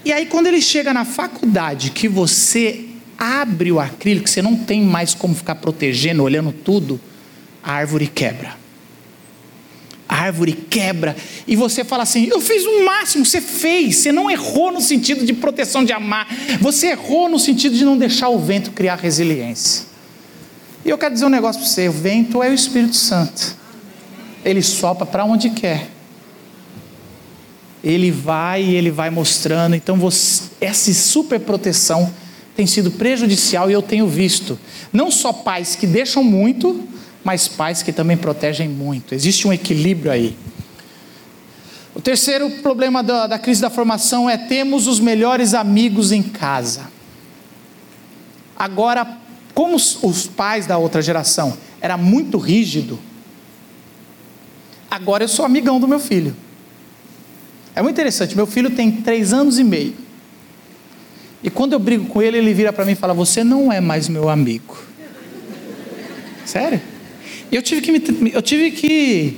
[0.03, 2.85] e aí quando ele chega na faculdade, que você
[3.17, 6.99] abre o acrílico, você não tem mais como ficar protegendo, olhando tudo,
[7.63, 8.62] a árvore quebra
[10.07, 11.15] árvore quebra,
[11.47, 15.25] e você fala assim: Eu fiz o máximo, você fez, você não errou no sentido
[15.25, 16.27] de proteção de amar,
[16.59, 19.85] você errou no sentido de não deixar o vento criar resiliência.
[20.85, 23.55] E eu quero dizer um negócio para você: o vento é o Espírito Santo,
[24.43, 25.89] ele sopra para onde quer.
[27.83, 29.75] Ele vai e ele vai mostrando.
[29.75, 32.13] Então, você, essa super proteção
[32.55, 34.57] tem sido prejudicial e eu tenho visto.
[34.91, 36.87] Não só pais que deixam muito,
[37.23, 39.15] mas pais que também protegem muito.
[39.15, 40.37] Existe um equilíbrio aí.
[41.95, 46.87] O terceiro problema da, da crise da formação é temos os melhores amigos em casa.
[48.57, 49.17] Agora,
[49.53, 52.99] como os, os pais da outra geração era muito rígido,
[54.89, 56.35] agora eu sou amigão do meu filho.
[57.75, 58.35] É muito interessante.
[58.35, 59.95] Meu filho tem três anos e meio.
[61.43, 63.81] E quando eu brigo com ele, ele vira para mim e fala: Você não é
[63.81, 64.77] mais meu amigo.
[66.45, 66.81] Sério?
[67.53, 69.37] Eu tive que me, eu tive que,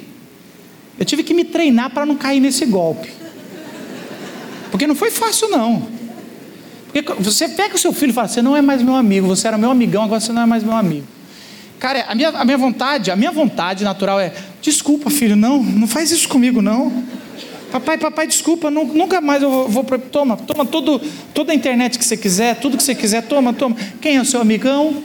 [0.97, 3.10] eu tive que me treinar para não cair nesse golpe.
[4.71, 5.88] Porque não foi fácil não.
[6.91, 9.49] Porque você pega o seu filho e fala: "Você não é mais meu amigo, você
[9.49, 11.06] era meu amigão, agora você não é mais meu amigo".
[11.78, 15.88] Cara, a minha, a minha vontade, a minha vontade natural é: "Desculpa, filho, não, não
[15.88, 17.04] faz isso comigo não".
[17.69, 21.01] Papai, papai, desculpa, nunca mais eu vou, vou toma, toma todo,
[21.34, 23.75] toda a internet que você quiser, tudo que você quiser, toma, toma.
[23.99, 25.04] Quem é o seu amigão?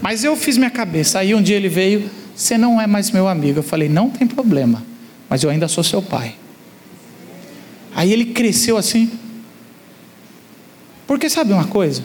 [0.00, 1.18] Mas eu fiz minha cabeça.
[1.18, 3.58] Aí um dia ele veio, você não é mais meu amigo.
[3.58, 4.84] Eu falei, não tem problema,
[5.28, 6.34] mas eu ainda sou seu pai.
[7.94, 9.10] Aí ele cresceu assim.
[11.06, 12.04] Porque sabe uma coisa?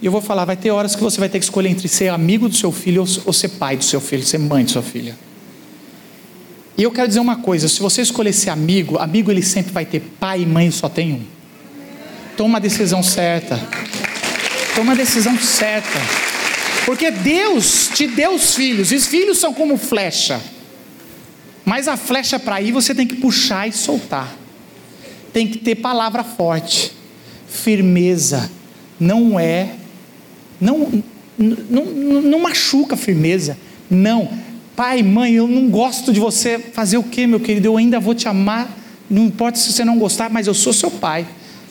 [0.00, 2.08] E eu vou falar, vai ter horas que você vai ter que escolher entre ser
[2.08, 5.16] amigo do seu filho ou ser pai do seu filho, ser mãe de sua filha.
[6.76, 9.84] E eu quero dizer uma coisa: se você escolher ser amigo, amigo ele sempre vai
[9.84, 11.22] ter pai e mãe, só tem um.
[12.36, 13.60] Toma a decisão certa.
[14.76, 16.27] Toma a decisão certa.
[16.88, 20.40] Porque Deus te deu os filhos, e os filhos são como flecha.
[21.62, 24.34] Mas a flecha para ir você tem que puxar e soltar.
[25.30, 26.92] Tem que ter palavra forte,
[27.46, 28.50] firmeza.
[28.98, 29.68] Não é,
[30.58, 31.04] não,
[31.36, 33.58] não, não, machuca a firmeza.
[33.90, 34.30] Não
[34.74, 36.58] Pai, mãe, eu não gosto de você.
[36.58, 37.66] Fazer o que, meu querido?
[37.66, 38.66] Eu ainda vou te amar.
[39.10, 41.26] Não importa se você não gostar, mas eu sou seu pai.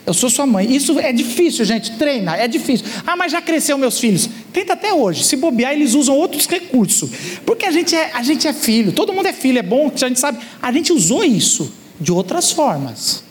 [0.08, 0.74] Eu sou sua mãe.
[0.74, 1.92] Isso é difícil, gente.
[1.98, 2.86] Treina, é difícil.
[3.06, 4.30] Ah, mas já cresceu meus filhos.
[4.54, 5.24] Tenta até hoje.
[5.24, 7.10] Se bobear, eles usam outros recursos.
[7.46, 8.92] Porque a gente é, a gente é filho.
[8.92, 10.40] Todo mundo é filho, é bom, a gente sabe.
[10.62, 13.24] A gente usou isso de outras formas.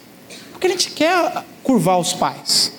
[0.52, 2.72] Porque a gente quer curvar os pais.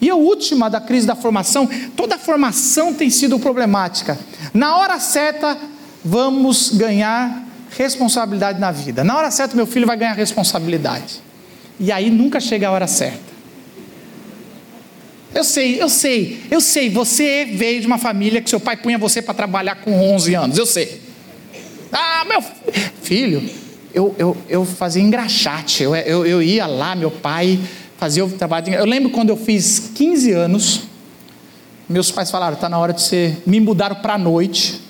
[0.00, 4.18] E a última da crise da formação, toda a formação tem sido problemática.
[4.54, 5.58] Na hora certa,
[6.04, 7.44] vamos ganhar
[7.76, 9.02] responsabilidade na vida.
[9.02, 11.20] Na hora certa, meu filho vai ganhar responsabilidade.
[11.80, 13.37] E aí nunca chega a hora certa.
[15.34, 16.90] Eu sei, eu sei, eu sei.
[16.90, 20.58] Você veio de uma família que seu pai punha você para trabalhar com 11 anos.
[20.58, 21.00] Eu sei.
[21.92, 22.42] Ah, meu
[23.02, 23.42] filho,
[23.94, 25.82] eu, eu, eu fazia engraxate.
[25.82, 27.58] Eu, eu, eu ia lá, meu pai
[27.96, 28.64] fazia o trabalho.
[28.64, 28.72] De...
[28.72, 30.82] Eu lembro quando eu fiz 15 anos,
[31.88, 33.36] meus pais falaram: está na hora de você.
[33.46, 34.80] Me mudaram para a noite.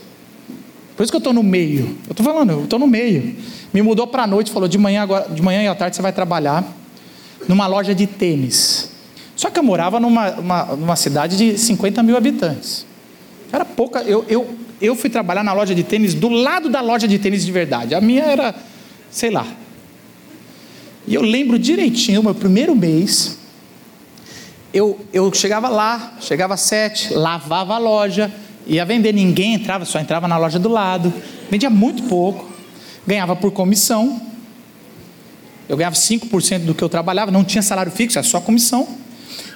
[0.97, 1.97] Por isso que eu estou no meio.
[2.07, 3.37] Eu estou falando, eu estou no meio.
[3.73, 6.03] Me mudou para a noite, falou: de manhã, agora, de manhã e à tarde você
[6.03, 6.65] vai trabalhar
[7.47, 8.98] numa loja de tênis.
[9.39, 12.85] Só que eu morava numa, uma, numa cidade de 50 mil habitantes.
[13.53, 14.01] Era pouca.
[14.01, 17.47] Eu, eu, eu fui trabalhar na loja de tênis do lado da loja de tênis
[17.47, 17.95] de verdade.
[17.95, 18.53] A minha era,
[19.13, 19.47] sei lá.
[21.07, 23.39] E eu lembro direitinho, meu primeiro mês,
[24.75, 28.35] eu, eu chegava lá, chegava às sete, lavava a loja,
[28.67, 31.15] ia vender, ninguém entrava, só entrava na loja do lado,
[31.49, 32.45] vendia muito pouco,
[33.07, 34.21] ganhava por comissão.
[35.69, 38.99] Eu ganhava 5% do que eu trabalhava, não tinha salário fixo, era só comissão.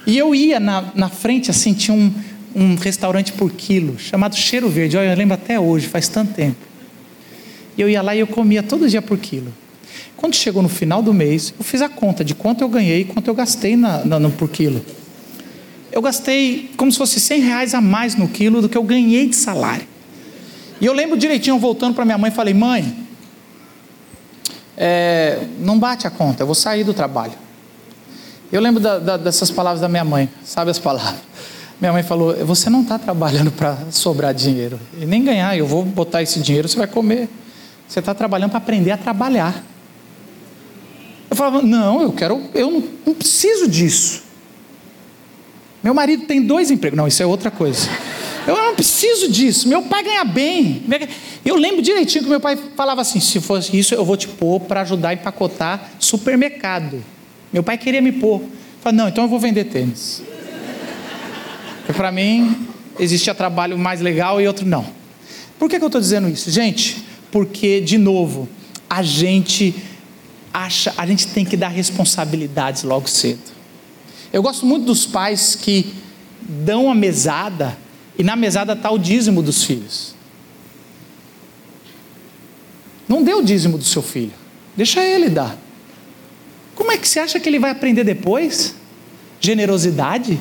[0.05, 2.13] E eu ia na, na frente, assim, tinha um,
[2.55, 6.57] um restaurante por quilo, chamado Cheiro Verde, olha, eu lembro até hoje, faz tanto tempo.
[7.77, 9.53] E eu ia lá e eu comia todo dia por quilo.
[10.17, 13.05] Quando chegou no final do mês, eu fiz a conta de quanto eu ganhei e
[13.05, 14.83] quanto eu gastei na, na, no por quilo
[15.93, 19.29] eu gastei como se fosse 100 reais a mais no quilo do que eu ganhei
[19.29, 19.85] de salário.
[20.81, 22.97] E eu lembro direitinho, voltando para minha mãe, falei: mãe,
[24.75, 27.33] é, não bate a conta, eu vou sair do trabalho.
[28.53, 31.19] Eu lembro da, da, dessas palavras da minha mãe, sabe as palavras?
[31.81, 35.83] Minha mãe falou: Você não está trabalhando para sobrar dinheiro e nem ganhar, eu vou
[35.83, 37.27] botar esse dinheiro, você vai comer.
[37.87, 39.63] Você está trabalhando para aprender a trabalhar.
[41.31, 44.21] Eu falava: Não, eu quero, eu não, não preciso disso.
[45.81, 46.95] Meu marido tem dois empregos.
[46.95, 47.89] Não, isso é outra coisa.
[48.45, 49.67] Eu não preciso disso.
[49.67, 50.83] Meu pai ganha bem.
[51.43, 54.59] Eu lembro direitinho que meu pai falava assim: se fosse isso, eu vou te pôr
[54.59, 57.03] para ajudar a empacotar supermercado.
[57.53, 58.41] Meu pai queria me pôr.
[58.81, 60.23] Falei, não, então eu vou vender tênis.
[61.77, 62.67] Porque para mim
[62.99, 64.85] existia trabalho mais legal e outro não.
[65.59, 66.49] Por que, que eu estou dizendo isso?
[66.49, 68.49] Gente, porque, de novo,
[68.89, 69.75] a gente
[70.53, 73.53] acha, a gente tem que dar responsabilidades logo cedo.
[74.31, 75.93] Eu gosto muito dos pais que
[76.41, 77.77] dão a mesada
[78.17, 80.15] e na mesada está o dízimo dos filhos.
[83.07, 84.33] Não dê o dízimo do seu filho,
[84.75, 85.57] deixa ele dar.
[86.83, 88.75] Como é que você acha que ele vai aprender depois?
[89.39, 90.37] Generosidade?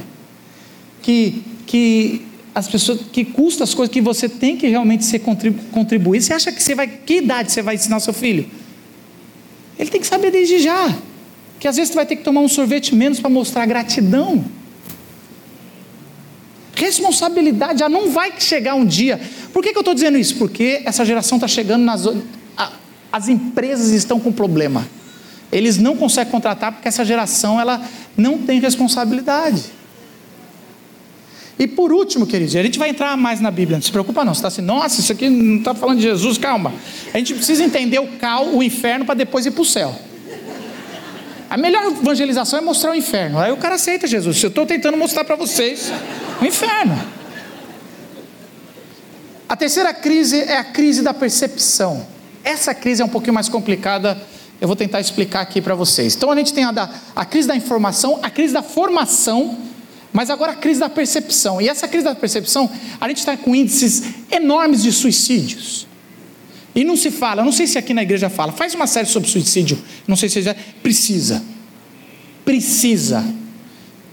[1.00, 6.20] Que, que as pessoas que custa as coisas que você tem que realmente ser contribuir.
[6.20, 8.50] Você acha que você vai que idade você vai ensinar seu filho?
[9.78, 10.92] Ele tem que saber desde já
[11.60, 14.44] que às vezes você vai ter que tomar um sorvete menos para mostrar gratidão.
[16.74, 19.20] Responsabilidade já não vai chegar um dia.
[19.52, 20.34] Por que, que eu estou dizendo isso?
[20.38, 22.04] Porque essa geração está chegando nas.
[23.12, 24.84] As empresas estão com problema.
[25.52, 27.80] Eles não conseguem contratar porque essa geração ela
[28.16, 29.62] não tem responsabilidade.
[31.58, 34.34] E por último, queridos, a gente vai entrar mais na Bíblia, não se preocupa não,
[34.34, 36.72] você está assim, nossa, isso aqui não está falando de Jesus, calma.
[37.12, 39.94] A gente precisa entender o cal, o inferno, para depois ir para o céu.
[41.48, 43.38] A melhor evangelização é mostrar o inferno.
[43.38, 44.42] Aí o cara aceita Jesus.
[44.42, 45.92] Eu estou tentando mostrar para vocês
[46.40, 46.98] o inferno.
[49.46, 52.06] A terceira crise é a crise da percepção.
[52.42, 54.18] Essa crise é um pouquinho mais complicada.
[54.62, 56.14] Eu vou tentar explicar aqui para vocês.
[56.14, 59.58] Então a gente tem a, da, a crise da informação, a crise da formação
[60.12, 61.60] Mas agora a crise da percepção.
[61.60, 62.70] E essa crise da percepção,
[63.00, 65.88] a gente está com índices enormes de suicídios.
[66.76, 69.28] E não se fala, não sei se aqui na igreja fala, faz uma série sobre
[69.28, 71.42] suicídio, não sei se já precisa.
[72.44, 73.24] Precisa.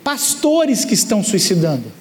[0.03, 1.91] Pastores que estão suicidando.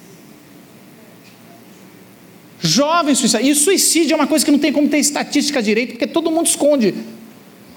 [2.59, 3.47] Jovens suicidados.
[3.47, 6.47] E suicídio é uma coisa que não tem como ter estatística direito, porque todo mundo
[6.47, 6.95] esconde.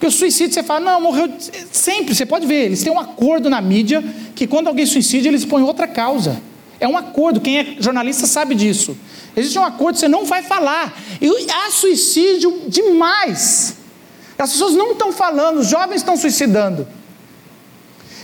[0.03, 1.33] Porque o suicídio você fala, não, morreu.
[1.71, 4.03] Sempre, você pode ver, eles têm um acordo na mídia
[4.35, 6.43] que quando alguém suicida, eles põem outra causa.
[6.81, 8.97] É um acordo, quem é jornalista sabe disso.
[9.37, 11.01] Existe um acordo, você não vai falar.
[11.21, 13.77] E há suicídio demais.
[14.37, 16.85] As pessoas não estão falando, os jovens estão suicidando.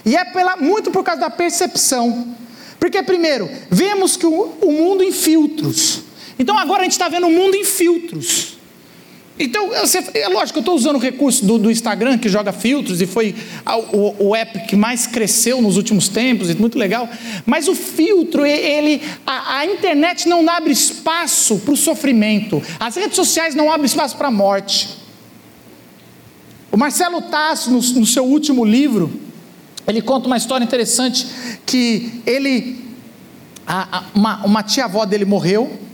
[0.04, 2.34] E é pela, muito por causa da percepção.
[2.80, 6.00] Porque, primeiro, vemos que o, o mundo em filtros.
[6.40, 8.57] Então agora a gente está vendo o mundo em filtros.
[9.38, 13.06] Então, é lógico, eu estou usando o recurso do, do, Instagram, que joga filtros, e
[13.06, 13.36] foi
[13.92, 17.08] o, o, app que mais cresceu nos últimos tempos, e muito legal.
[17.46, 23.14] Mas o filtro, ele, a, a internet não abre espaço para o sofrimento, as redes
[23.14, 24.88] sociais não abrem espaço para a morte.
[26.72, 29.20] O Marcelo Tasso, no, no seu último livro,
[29.86, 31.26] ele conta uma história interessante
[31.64, 32.84] que ele,
[33.64, 35.87] a, a, uma, uma tia-avó dele morreu,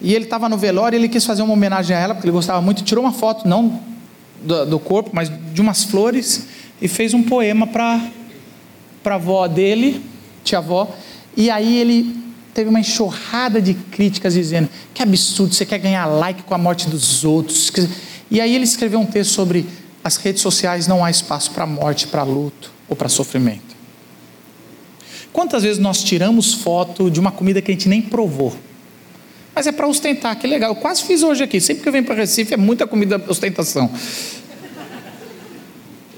[0.00, 2.32] e ele estava no velório e ele quis fazer uma homenagem a ela, porque ele
[2.32, 3.80] gostava muito, tirou uma foto, não
[4.42, 6.46] do, do corpo, mas de umas flores,
[6.80, 8.00] e fez um poema para
[9.04, 10.02] a avó dele,
[10.44, 10.88] tia-avó,
[11.36, 12.16] e aí ele
[12.52, 16.88] teve uma enxurrada de críticas dizendo: que absurdo, você quer ganhar like com a morte
[16.88, 17.70] dos outros.
[18.30, 19.66] E aí ele escreveu um texto sobre
[20.02, 23.76] as redes sociais não há espaço para morte, para luto ou para sofrimento.
[25.32, 28.56] Quantas vezes nós tiramos foto de uma comida que a gente nem provou?
[29.56, 30.72] Mas é para ostentar, que legal.
[30.72, 31.62] Eu quase fiz hoje aqui.
[31.62, 33.90] Sempre que eu venho para Recife é muita comida ostentação.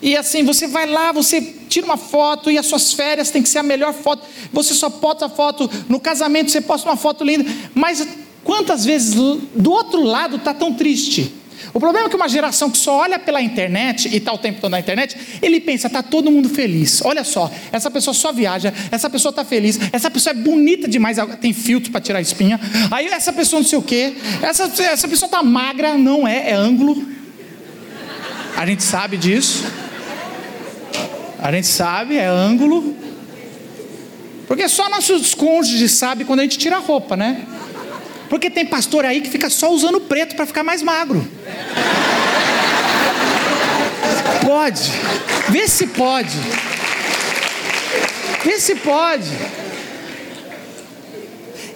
[0.03, 3.49] E assim, você vai lá, você tira uma foto e as suas férias tem que
[3.49, 4.27] ser a melhor foto.
[4.53, 7.49] Você só posta a foto no casamento, você posta uma foto linda.
[7.77, 8.05] Mas
[8.43, 11.33] quantas vezes do outro lado está tão triste?
[11.73, 14.61] O problema é que uma geração que só olha pela internet e está o tempo
[14.61, 17.01] todo na internet, ele pensa, está todo mundo feliz.
[17.05, 21.19] Olha só, essa pessoa só viaja, essa pessoa está feliz, essa pessoa é bonita demais,
[21.41, 22.61] tem filtro para tirar a espinha.
[22.91, 26.55] Aí essa pessoa não sei o quê, essa, essa pessoa está magra, não é, é
[26.55, 27.07] ângulo.
[28.57, 29.65] A gente sabe disso.
[31.39, 32.97] A gente sabe, é ângulo.
[34.49, 37.45] Porque só nossos cônjuges sabem quando a gente tira a roupa, né?
[38.29, 41.27] Porque tem pastor aí que fica só usando preto para ficar mais magro.
[44.45, 44.91] Pode.
[45.49, 46.37] Vê se pode.
[48.45, 49.31] Vê se pode.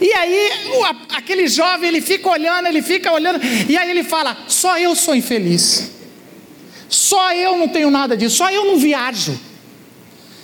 [0.01, 0.51] E aí,
[1.15, 5.15] aquele jovem, ele fica olhando, ele fica olhando, e aí ele fala: só eu sou
[5.15, 5.91] infeliz.
[6.89, 9.39] Só eu não tenho nada disso, só eu não viajo.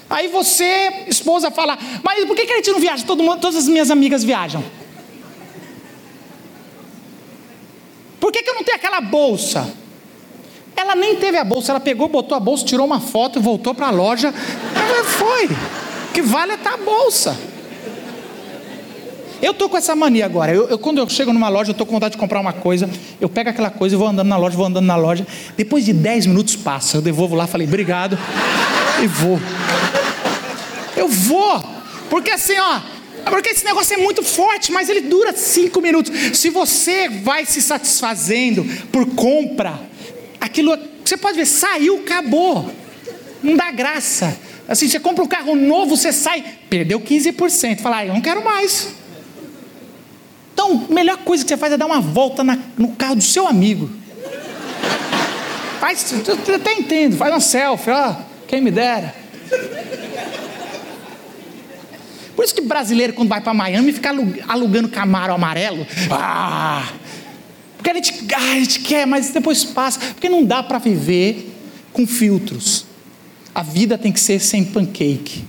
[0.08, 3.04] Aí você, esposa, fala: Mas por que, que a gente não viaja?
[3.04, 4.64] Todo mundo, todas as minhas amigas viajam.
[8.28, 9.72] Por que, que eu não tenho aquela bolsa?
[10.76, 13.74] Ela nem teve a bolsa, ela pegou, botou a bolsa, tirou uma foto e voltou
[13.74, 14.34] para a loja.
[14.76, 15.46] Ela foi.
[15.46, 17.34] O que vale é tá a bolsa.
[19.40, 20.52] Eu tô com essa mania agora.
[20.52, 22.90] Eu, eu, quando eu chego numa loja, eu tô com vontade de comprar uma coisa.
[23.18, 25.26] Eu pego aquela coisa e vou andando na loja, vou andando na loja.
[25.56, 26.98] Depois de 10 minutos passa.
[26.98, 28.18] Eu devolvo lá, falei, obrigado.
[29.02, 29.40] E vou.
[30.94, 31.64] Eu vou.
[32.10, 32.80] Porque assim, ó,
[33.30, 36.12] porque esse negócio é muito forte, mas ele dura cinco minutos.
[36.36, 39.80] Se você vai se satisfazendo por compra,
[40.40, 40.76] aquilo
[41.08, 42.70] você pode ver, saiu, acabou.
[43.42, 44.38] Não dá graça.
[44.68, 47.80] Assim, você compra um carro novo, você sai, perdeu 15%.
[47.80, 48.88] Fala, ah, eu não quero mais.
[50.52, 53.22] Então, a melhor coisa que você faz é dar uma volta na, no carro do
[53.22, 53.88] seu amigo.
[55.80, 56.12] Faz,
[56.46, 59.14] eu até entendo, faz uma selfie, ó, quem me dera.
[62.38, 64.10] Por isso que brasileiro, quando vai para Miami, fica
[64.46, 65.84] alugando Camaro amarelo.
[66.08, 66.88] Ah!
[67.76, 69.98] Porque a gente, ah, a gente quer, mas depois passa.
[69.98, 71.52] Porque não dá para viver
[71.92, 72.86] com filtros.
[73.52, 75.44] A vida tem que ser sem pancake.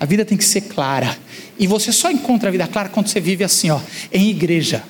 [0.00, 1.14] A vida tem que ser clara.
[1.58, 3.78] E você só encontra a vida clara quando você vive assim, ó,
[4.10, 4.82] em igreja.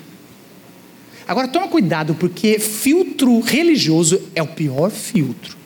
[1.27, 5.57] Agora toma cuidado, porque filtro religioso é o pior filtro.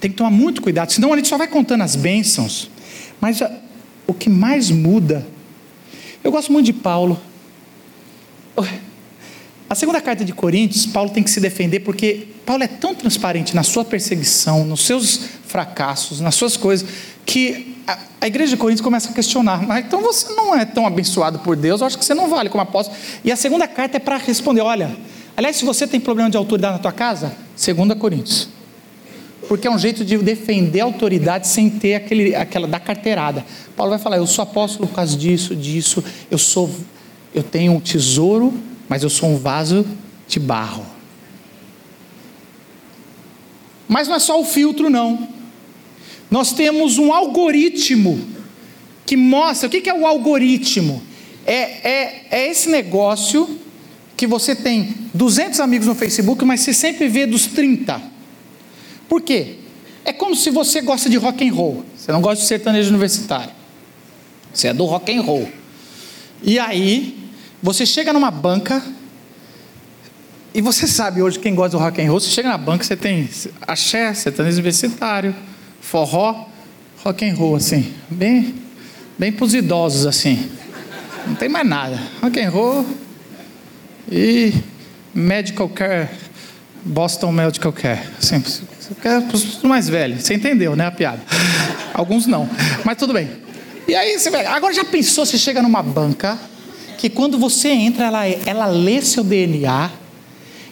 [0.00, 2.68] Tem que tomar muito cuidado, senão a gente só vai contando as bênçãos
[3.20, 3.50] mas a,
[4.06, 5.26] o que mais muda,
[6.22, 7.20] eu gosto muito de Paulo.
[9.70, 13.54] A segunda carta de Coríntios, Paulo tem que se defender porque Paulo é tão transparente
[13.54, 16.88] na sua perseguição, nos seus fracassos, nas suas coisas,
[17.24, 19.64] que a, a igreja de Coríntios começa a questionar.
[19.64, 22.48] Mas então você não é tão abençoado por Deus, eu acho que você não vale
[22.48, 22.98] como apóstolo.
[23.22, 24.96] E a segunda carta é para responder: olha,
[25.36, 28.48] aliás, se você tem problema de autoridade na tua casa, segunda Coríntios.
[29.50, 33.44] Porque é um jeito de defender a autoridade sem ter aquele, aquela da carteirada.
[33.74, 36.04] Paulo vai falar: eu sou apóstolo por causa disso, disso.
[36.30, 36.70] Eu sou,
[37.34, 38.54] eu tenho um tesouro,
[38.88, 39.84] mas eu sou um vaso
[40.28, 40.86] de barro.
[43.88, 45.26] Mas não é só o filtro, não.
[46.30, 48.20] Nós temos um algoritmo
[49.04, 51.02] que mostra o que é o algoritmo.
[51.44, 53.58] É, é, é esse negócio
[54.16, 58.19] que você tem 200 amigos no Facebook, mas você sempre vê dos 30.
[59.10, 59.56] Por quê?
[60.04, 61.84] É como se você gosta de rock and roll.
[61.96, 63.50] Você não gosta de sertanejo universitário.
[64.54, 65.50] Você é do rock and roll.
[66.44, 67.28] E aí,
[67.60, 68.80] você chega numa banca
[70.54, 72.96] e você sabe hoje quem gosta do rock and roll, você chega na banca, você
[72.96, 73.28] tem
[73.62, 75.34] axé, sertanejo universitário,
[75.80, 76.46] forró,
[77.04, 78.54] rock and roll assim, bem
[79.18, 80.50] bem para os idosos assim.
[81.26, 82.00] Não tem mais nada.
[82.22, 82.86] Rock and roll
[84.10, 84.54] e
[85.12, 86.08] medical care,
[86.84, 88.02] Boston Medical Care.
[88.90, 90.22] Assim, para os mais velhos.
[90.24, 91.20] Você entendeu, né, a piada?
[91.94, 92.48] Alguns não.
[92.84, 93.28] Mas tudo bem.
[93.86, 94.28] E aí você.
[94.28, 96.38] Agora já pensou, você chega numa banca
[96.98, 99.90] que quando você entra, ela, ela lê seu DNA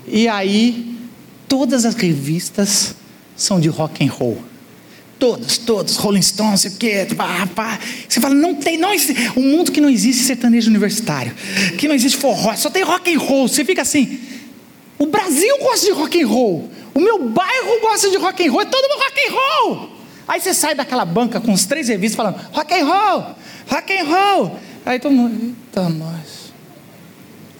[0.06, 0.94] e aí
[1.48, 2.94] todas as revistas
[3.36, 4.42] são de rock and roll.
[5.18, 7.78] Todos, todos, Rolling Stones, sei o quê, pá, pá.
[8.08, 11.34] Você fala, não tem, não existe, um mundo que não existe sertanejo universitário,
[11.76, 13.48] que não existe forró, só tem rock and roll.
[13.48, 14.20] Você fica assim,
[14.96, 18.62] o Brasil gosta de rock and roll, o meu bairro gosta de rock and roll,
[18.62, 19.90] é todo mundo rock and roll.
[20.26, 23.34] Aí você sai daquela banca com os três revistas falando, rock and roll,
[23.66, 24.58] rock and roll.
[24.84, 26.52] Aí todo mundo, eita nós.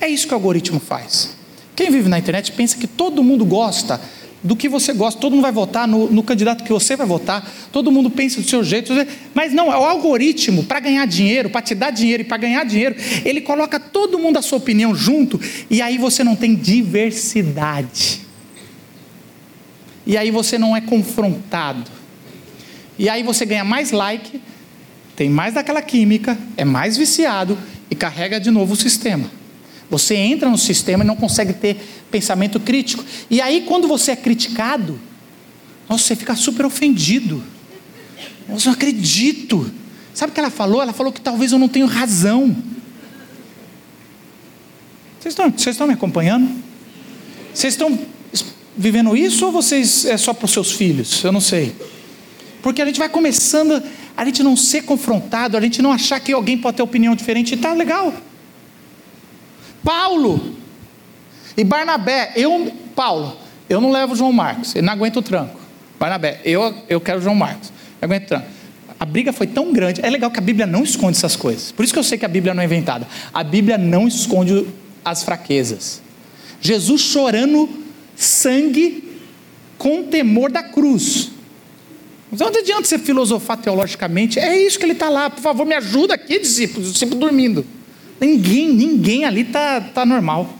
[0.00, 1.36] É isso que o algoritmo faz.
[1.74, 4.00] Quem vive na internet pensa que todo mundo gosta
[4.42, 7.48] do que você gosta, todo mundo vai votar no, no, candidato que você vai votar,
[7.72, 8.92] todo mundo pensa do seu jeito,
[9.34, 12.64] mas não, é o algoritmo para ganhar dinheiro, para te dar dinheiro e para ganhar
[12.64, 18.27] dinheiro, ele coloca todo mundo a sua opinião junto e aí você não tem diversidade.
[20.09, 21.90] E aí você não é confrontado.
[22.98, 24.40] E aí você ganha mais like,
[25.14, 27.59] tem mais daquela química, é mais viciado
[27.90, 29.30] e carrega de novo o sistema.
[29.90, 31.76] Você entra no sistema e não consegue ter
[32.11, 33.04] pensamento crítico.
[33.30, 34.98] E aí, quando você é criticado,
[35.86, 37.44] nossa, você fica super ofendido.
[38.48, 39.70] Nossa, eu não acredito.
[40.14, 40.80] Sabe o que ela falou?
[40.80, 42.56] Ela falou que talvez eu não tenha razão.
[45.20, 46.50] Vocês estão, vocês estão me acompanhando?
[47.52, 47.98] Vocês estão
[48.78, 51.22] vivendo isso ou vocês é só para os seus filhos?
[51.24, 51.74] Eu não sei.
[52.62, 53.82] Porque a gente vai começando
[54.16, 57.54] a gente não ser confrontado, a gente não achar que alguém pode ter opinião diferente
[57.54, 58.12] e tá legal.
[59.84, 60.56] Paulo
[61.56, 63.36] e Barnabé, eu, Paulo,
[63.68, 65.58] eu não levo João Marcos, ele não aguenta o tranco.
[65.98, 68.46] Barnabé, eu, eu quero João Marcos, eu aguento o tranco.
[68.98, 71.70] A briga foi tão grande, é legal que a Bíblia não esconde essas coisas.
[71.70, 73.06] Por isso que eu sei que a Bíblia não é inventada.
[73.32, 74.66] A Bíblia não esconde
[75.04, 76.02] as fraquezas.
[76.60, 77.68] Jesus chorando
[78.18, 79.04] sangue
[79.78, 81.30] com temor da cruz.
[82.30, 85.30] Mas não adianta você filosofar teologicamente, é isso que ele está lá.
[85.30, 87.64] Por favor, me ajuda aqui, discípulos, discípulo dormindo.
[88.20, 90.52] Ninguém, ninguém ali está tá normal.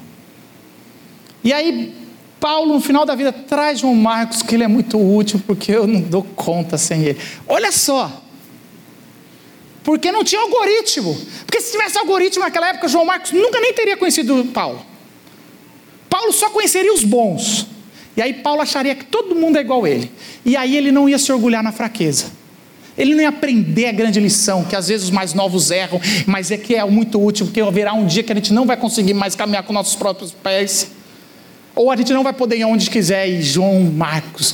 [1.43, 1.93] E aí,
[2.41, 5.87] Paulo, no final da vida, traz João Marcos, que ele é muito útil, porque eu
[5.87, 7.19] não dou conta sem ele.
[7.47, 8.23] Olha só.
[9.83, 11.19] Porque não tinha algoritmo.
[11.45, 14.85] Porque se tivesse algoritmo naquela época, João Marcos nunca nem teria conhecido Paulo.
[16.09, 17.67] Paulo só conheceria os bons.
[18.17, 20.11] E aí Paulo acharia que todo mundo é igual a ele.
[20.45, 22.27] E aí ele não ia se orgulhar na fraqueza.
[22.97, 26.51] Ele não ia aprender a grande lição, que às vezes os mais novos erram, mas
[26.51, 29.15] é que é muito útil, porque haverá um dia que a gente não vai conseguir
[29.15, 30.91] mais caminhar com nossos próprios pés.
[31.77, 33.29] Ou a gente não vai poder ir onde quiser.
[33.29, 34.53] E João Marcos,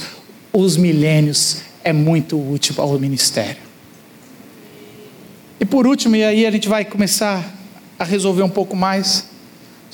[0.52, 3.62] os milênios, é muito útil ao ministério.
[5.58, 7.42] E por último, e aí a gente vai começar
[7.98, 9.26] a resolver um pouco mais,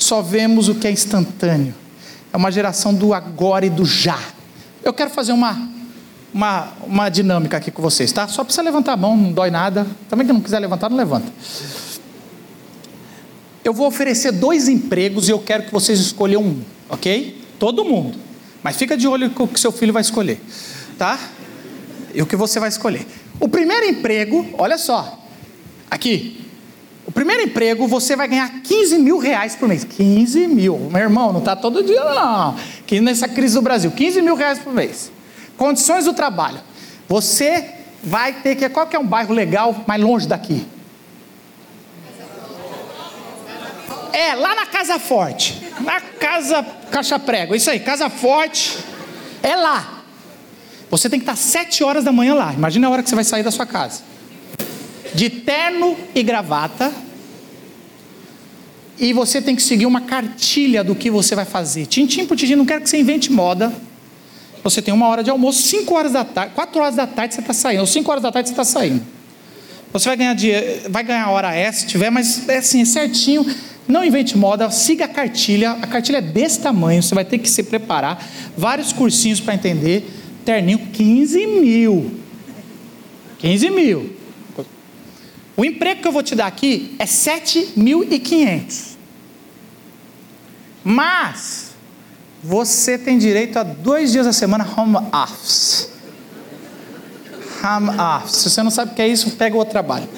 [0.03, 1.74] só vemos o que é instantâneo.
[2.32, 4.18] É uma geração do agora e do já.
[4.82, 5.70] Eu quero fazer uma
[6.32, 8.28] uma, uma dinâmica aqui com vocês, tá?
[8.28, 9.86] Só precisa levantar a mão, não dói nada.
[10.09, 11.30] Também que não quiser levantar, não levanta.
[13.64, 17.42] Eu vou oferecer dois empregos e eu quero que vocês escolham um, ok?
[17.59, 18.18] Todo mundo.
[18.62, 20.40] Mas fica de olho com o que seu filho vai escolher,
[20.96, 21.18] tá?
[22.14, 23.07] E o que você vai escolher.
[23.38, 25.18] O primeiro emprego, olha só,
[25.90, 26.39] aqui.
[27.11, 29.82] O primeiro emprego você vai ganhar 15 mil reais por mês.
[29.82, 30.78] 15 mil.
[30.92, 32.54] Meu irmão, não está todo dia, não.
[32.86, 35.11] Que nessa crise do Brasil, 15 mil reais por mês.
[35.56, 36.61] Condições do trabalho.
[37.08, 37.68] Você
[38.00, 38.68] vai ter que.
[38.68, 40.64] Qual que é um bairro legal mais longe daqui?
[44.12, 45.61] É, lá na Casa Forte.
[45.80, 47.56] Na Casa Caixa Prego.
[47.56, 48.78] Isso aí, Casa Forte.
[49.42, 50.04] É lá.
[50.88, 52.52] Você tem que estar sete horas da manhã lá.
[52.52, 54.09] Imagina a hora que você vai sair da sua casa.
[55.14, 56.92] De terno e gravata.
[58.98, 61.86] E você tem que seguir uma cartilha do que você vai fazer.
[61.86, 63.72] Tintim por tintim, não quero que você invente moda
[64.62, 67.40] Você tem uma hora de almoço, 5 horas da tarde, 4 horas da tarde você
[67.40, 69.02] está saindo, ou 5 horas da tarde você está saindo.
[69.92, 73.44] Você vai ganhar dia, vai ganhar hora essa se tiver, mas é assim, é certinho.
[73.88, 75.72] Não invente moda, siga a cartilha.
[75.72, 78.24] A cartilha é desse tamanho, você vai ter que se preparar.
[78.56, 80.08] Vários cursinhos para entender.
[80.44, 82.20] Terninho, 15 mil.
[83.38, 84.19] 15 mil.
[85.61, 88.96] O emprego que eu vou te dar aqui é 7.500.
[90.82, 91.72] Mas
[92.42, 95.90] você tem direito a dois dias da semana home office.
[97.62, 98.36] Home office.
[98.36, 100.08] Se você não sabe o que é isso, pega o outro trabalho.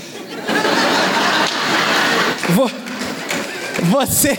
[3.90, 4.38] Você,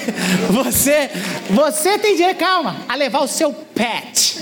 [0.50, 1.12] você,
[1.50, 4.40] você tem direito, calma, a levar o seu pet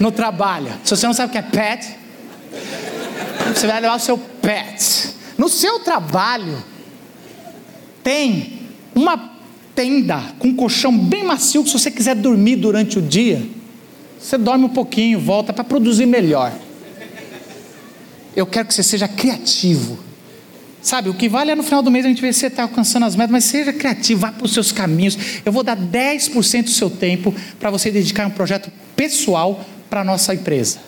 [0.00, 0.72] no trabalho.
[0.82, 1.94] Se você não sabe o que é pet,
[3.54, 5.09] você vai levar o seu pet.
[5.40, 6.62] No seu trabalho,
[8.04, 9.38] tem uma
[9.74, 13.42] tenda com um colchão bem macio que se você quiser dormir durante o dia,
[14.18, 16.52] você dorme um pouquinho, volta para produzir melhor.
[18.36, 19.98] Eu quero que você seja criativo.
[20.82, 22.64] Sabe, o que vale é no final do mês a gente ver se você está
[22.64, 25.16] alcançando as metas, mas seja criativo, vá para os seus caminhos.
[25.42, 30.04] Eu vou dar 10% do seu tempo para você dedicar um projeto pessoal para a
[30.04, 30.80] nossa empresa.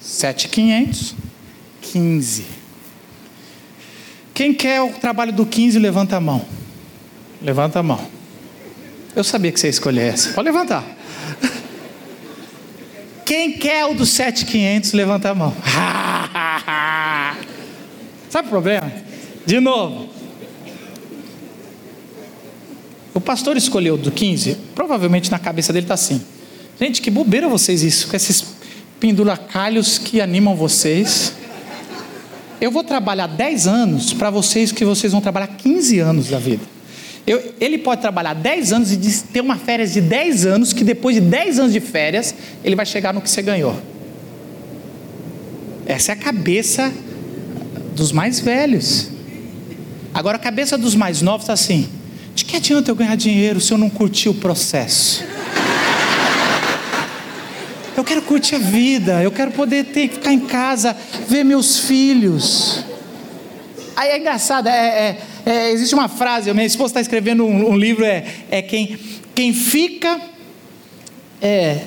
[0.00, 1.31] 7,500,
[1.82, 2.46] 15.
[4.32, 6.44] Quem quer o trabalho do 15, levanta a mão.
[7.42, 8.00] Levanta a mão.
[9.14, 10.32] Eu sabia que você ia escolher essa.
[10.32, 10.84] Pode levantar.
[13.26, 15.54] Quem quer o do 7,500, levanta a mão.
[18.30, 18.90] Sabe o problema?
[19.44, 20.08] De novo.
[23.14, 26.22] O pastor escolheu do 15, provavelmente na cabeça dele está assim.
[26.80, 28.54] Gente, que bobeira vocês isso, com esses
[28.98, 31.34] penduracalhos que animam vocês.
[32.62, 36.62] Eu vou trabalhar 10 anos para vocês que vocês vão trabalhar 15 anos da vida.
[37.26, 41.16] Eu, ele pode trabalhar 10 anos e ter uma férias de 10 anos, que depois
[41.16, 42.32] de 10 anos de férias,
[42.62, 43.76] ele vai chegar no que você ganhou.
[45.86, 46.92] Essa é a cabeça
[47.96, 49.08] dos mais velhos.
[50.14, 51.88] Agora, a cabeça dos mais novos está assim:
[52.32, 55.24] de que adianta eu ganhar dinheiro se eu não curtir o processo?
[57.96, 60.96] Eu quero curtir a vida, eu quero poder ter ficar em casa,
[61.28, 62.84] ver meus filhos.
[63.94, 67.76] Aí é engraçado, é, é, é, existe uma frase, minha esposa está escrevendo um, um,
[67.76, 68.98] livro, é, é quem,
[69.34, 70.20] quem fica,
[71.40, 71.82] é,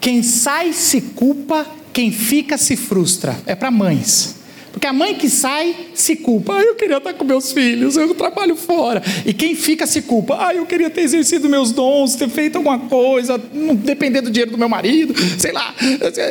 [0.00, 3.36] quem sai se culpa, quem fica se frustra.
[3.46, 4.43] É para mães.
[4.74, 6.56] Porque a mãe que sai se culpa.
[6.56, 9.00] Ah, eu queria estar com meus filhos, eu trabalho fora.
[9.24, 10.48] E quem fica se culpa.
[10.48, 14.50] Ah, eu queria ter exercido meus dons, ter feito alguma coisa, não depender do dinheiro
[14.50, 15.72] do meu marido, sei lá.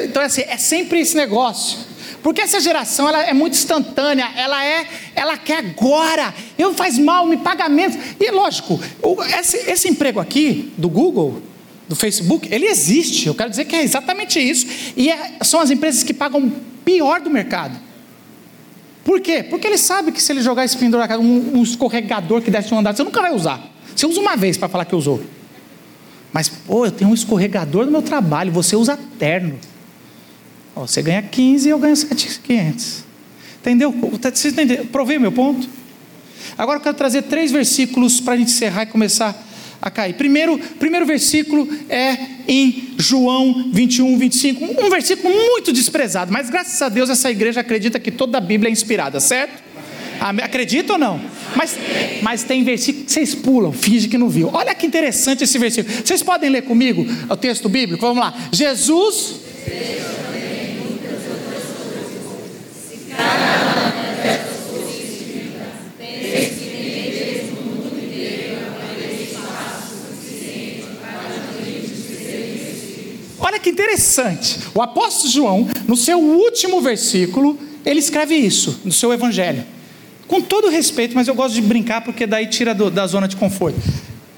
[0.04, 1.80] Então, assim, é sempre esse negócio.
[2.22, 6.34] Porque essa geração ela é muito instantânea, ela é, ela quer agora.
[6.58, 7.98] Eu faz mal, me paga menos.
[8.20, 8.78] E lógico,
[9.40, 11.42] esse, esse emprego aqui do Google,
[11.88, 13.28] do Facebook, ele existe.
[13.28, 14.68] Eu quero dizer que é exatamente isso.
[14.98, 16.52] E é, são as empresas que pagam
[16.84, 17.83] pior do mercado.
[19.04, 19.44] Por quê?
[19.44, 22.80] Porque ele sabe que se ele jogar esse penduracado, um, um escorregador que desce um
[22.80, 23.62] andar, você nunca vai usar.
[23.96, 25.22] Você usa uma vez para falar que usou.
[26.32, 29.60] Mas, pô, eu tenho um escorregador no meu trabalho, você usa terno.
[30.76, 33.04] Ó, você ganha 15 e eu ganho 7,500.
[33.62, 33.94] Entendeu?
[34.34, 34.86] Você entendeu?
[34.86, 35.68] Provei meu ponto?
[36.58, 39.36] Agora eu quero trazer três versículos para a gente encerrar e começar
[39.84, 40.14] a cair.
[40.14, 42.18] Primeiro, primeiro versículo é
[42.48, 48.00] em João 21, 25, um versículo muito desprezado, mas graças a Deus essa igreja acredita
[48.00, 49.62] que toda a Bíblia é inspirada, certo?
[50.42, 51.20] Acredita ou não?
[51.54, 51.78] Mas,
[52.22, 54.50] mas tem versículo que vocês pulam, finge que não viu.
[54.54, 55.94] Olha que interessante esse versículo.
[56.04, 58.06] Vocês podem ler comigo o texto bíblico?
[58.06, 58.34] Vamos lá.
[58.54, 59.42] Jesus.
[73.46, 74.58] Olha que interessante.
[74.74, 79.66] O apóstolo João, no seu último versículo, ele escreve isso, no seu evangelho.
[80.30, 83.36] Com todo respeito, mas eu gosto de brincar porque daí tira do, da zona de
[83.36, 83.78] conforto.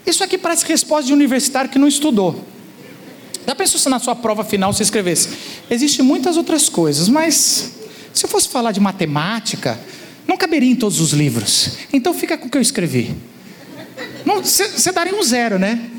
[0.08, 2.44] Isso aqui parece resposta de universitário que não estudou.
[3.46, 5.30] Já pensou se na sua prova final você escrevesse?
[5.70, 7.74] Existem muitas outras coisas, mas
[8.12, 9.80] se eu fosse falar de matemática,
[10.28, 11.78] não caberia em todos os livros.
[11.94, 13.14] Então fica com o que eu escrevi.
[14.44, 15.92] Você daria um zero, né?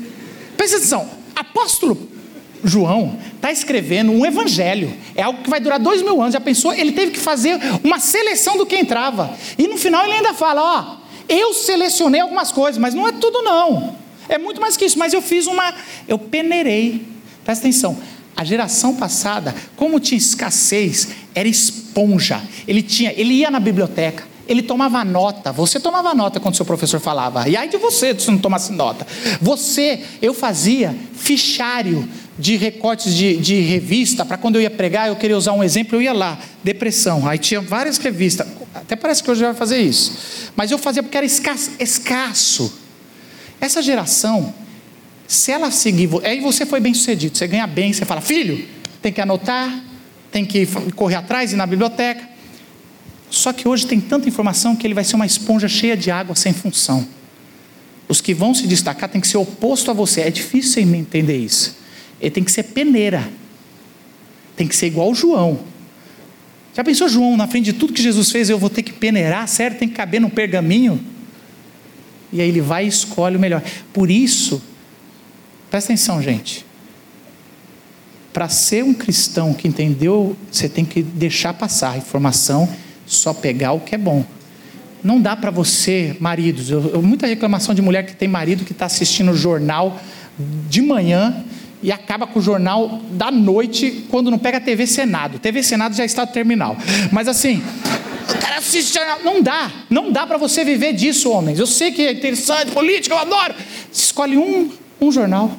[0.57, 1.09] Presta atenção.
[1.33, 2.16] Apóstolo
[2.63, 4.93] João está escrevendo um evangelho.
[5.15, 6.33] É algo que vai durar dois mil anos.
[6.33, 6.73] Já pensou?
[6.73, 9.35] Ele teve que fazer uma seleção do que entrava.
[9.57, 10.97] E no final ele ainda fala: Ó,
[11.29, 13.95] eu selecionei algumas coisas, mas não é tudo não.
[14.29, 14.99] É muito mais que isso.
[14.99, 15.73] Mas eu fiz uma.
[16.07, 17.05] Eu peneirei.
[17.43, 17.97] Presta atenção.
[18.35, 22.41] A geração passada, como tinha escassez, era esponja.
[22.67, 25.51] Ele tinha, ele ia na biblioteca, ele tomava nota.
[25.51, 27.49] Você tomava nota quando seu professor falava.
[27.49, 29.07] E aí de você, se não tomasse nota.
[29.41, 32.07] Você, eu fazia fichário
[32.37, 35.97] de recortes de, de revista, para quando eu ia pregar, eu queria usar um exemplo,
[35.97, 37.27] eu ia lá, depressão.
[37.27, 38.47] Aí tinha várias revistas.
[38.73, 40.51] Até parece que hoje vai fazer isso.
[40.55, 41.71] Mas eu fazia porque era escasso.
[41.79, 42.73] escasso.
[43.59, 44.53] Essa geração,
[45.27, 46.09] se ela seguir.
[46.23, 48.67] Aí você foi bem sucedido, você ganha bem, você fala, filho,
[49.01, 49.83] tem que anotar,
[50.31, 52.27] tem que correr atrás, ir na biblioteca.
[53.29, 56.35] Só que hoje tem tanta informação que ele vai ser uma esponja cheia de água
[56.35, 57.07] sem função.
[58.07, 60.21] Os que vão se destacar têm que ser oposto a você.
[60.21, 61.76] É difícil entender isso.
[62.19, 63.27] Ele tem que ser peneira.
[64.55, 65.59] Tem que ser igual o João.
[66.73, 69.47] Já pensou, João, na frente de tudo que Jesus fez, eu vou ter que peneirar?
[69.47, 70.99] Sério, tem que caber no pergaminho?
[72.31, 73.63] E aí ele vai e escolhe o melhor.
[73.93, 74.61] Por isso,
[75.69, 76.65] presta atenção, gente.
[78.31, 82.69] Para ser um cristão que entendeu, você tem que deixar passar a informação
[83.07, 84.23] só pegar o que é bom.
[85.03, 88.73] Não dá para você, maridos, eu, eu, muita reclamação de mulher que tem marido que
[88.73, 89.99] está assistindo o jornal
[90.69, 91.43] de manhã
[91.81, 95.39] e acaba com o jornal da noite quando não pega a TV Senado.
[95.39, 96.75] TV Senado já está no terminal.
[97.11, 97.61] Mas assim,
[98.29, 101.59] o cara assiste Não dá, não dá para você viver disso, homens.
[101.59, 103.53] Eu sei que é interessante, política, eu adoro.
[103.91, 105.51] Você escolhe um, um jornal.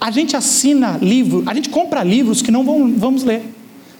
[0.00, 3.42] A gente assina livro, a gente compra livros que não vão, vamos ler.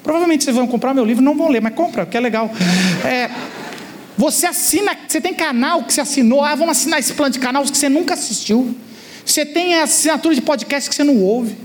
[0.02, 2.50] Provavelmente vocês vão comprar meu livro, não vão ler, mas compra, que é legal.
[3.04, 3.30] É,
[4.16, 7.62] você assina, você tem canal que você assinou, ah, vamos assinar esse plano de canal
[7.64, 8.76] que você nunca assistiu.
[9.30, 11.56] Você tem assinatura de podcast que você não ouve.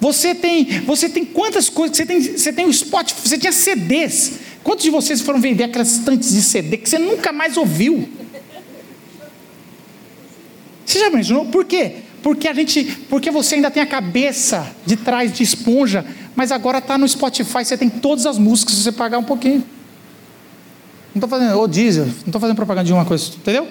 [0.00, 4.32] Você tem, você tem quantas coisas, você tem, você tem o Spotify, você tinha CDs.
[4.64, 8.08] Quantos de vocês foram vender aquelas estantes de CD que você nunca mais ouviu?
[10.84, 11.46] Você já imaginou?
[11.46, 11.96] Por quê?
[12.22, 16.04] Porque a gente, porque você ainda tem a cabeça de trás de esponja
[16.40, 19.62] mas agora está no Spotify, você tem todas as músicas se você pagar um pouquinho.
[21.14, 23.68] Não estou fazendo, ô diesel, não estou fazendo propaganda de uma coisa, entendeu?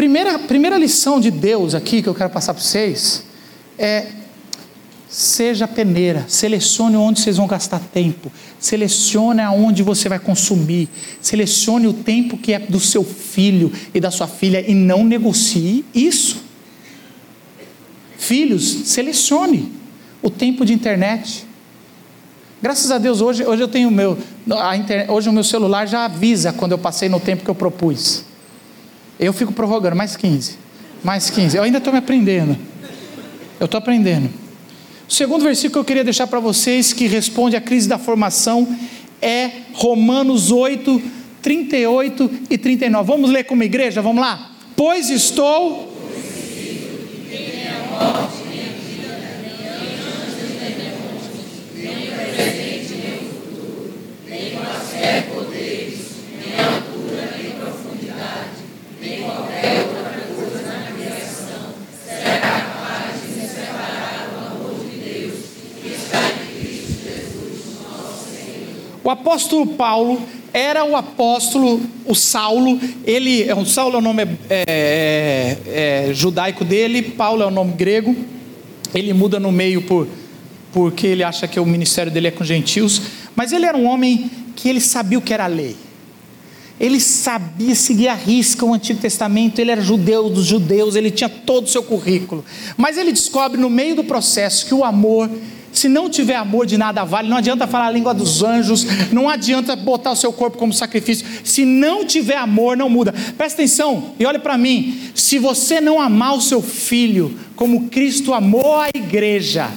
[0.00, 3.22] Primeira, primeira lição de Deus aqui que eu quero passar para vocês
[3.78, 4.06] é
[5.06, 10.88] seja peneira, selecione onde vocês vão gastar tempo, selecione aonde você vai consumir,
[11.20, 15.84] selecione o tempo que é do seu filho e da sua filha e não negocie
[15.94, 16.44] isso.
[18.16, 19.70] Filhos, selecione
[20.22, 21.44] o tempo de internet.
[22.62, 24.16] Graças a Deus, hoje, hoje eu tenho meu.
[25.10, 28.29] Hoje o meu celular já avisa quando eu passei no tempo que eu propus.
[29.20, 30.56] Eu fico prorrogando, mais 15.
[31.04, 31.54] Mais 15.
[31.54, 32.56] Eu ainda estou me aprendendo.
[33.60, 34.30] Eu estou aprendendo.
[35.06, 38.66] O segundo versículo que eu queria deixar para vocês, que responde à crise da formação,
[39.20, 41.02] é Romanos 8,
[41.42, 43.06] 38 e 39.
[43.06, 44.00] Vamos ler como igreja?
[44.00, 44.52] Vamos lá?
[44.74, 45.90] Pois estou.
[69.10, 74.22] O apóstolo Paulo era o apóstolo, o Saulo, ele, é um Saulo é o nome
[74.48, 78.14] é, é, é, judaico dele, Paulo é o nome grego,
[78.94, 80.06] ele muda no meio por,
[80.72, 83.02] porque ele acha que o ministério dele é com gentios,
[83.34, 85.74] mas ele era um homem que ele sabia o que era a lei,
[86.78, 91.28] ele sabia seguir a risca o Antigo Testamento, ele era judeu dos judeus, ele tinha
[91.28, 92.44] todo o seu currículo,
[92.76, 95.28] mas ele descobre no meio do processo que o amor
[95.72, 97.28] se não tiver amor, de nada vale.
[97.28, 101.26] Não adianta falar a língua dos anjos, não adianta botar o seu corpo como sacrifício.
[101.44, 103.12] Se não tiver amor, não muda.
[103.36, 104.98] Presta atenção e olhe para mim.
[105.14, 109.70] Se você não amar o seu filho como Cristo amou a igreja,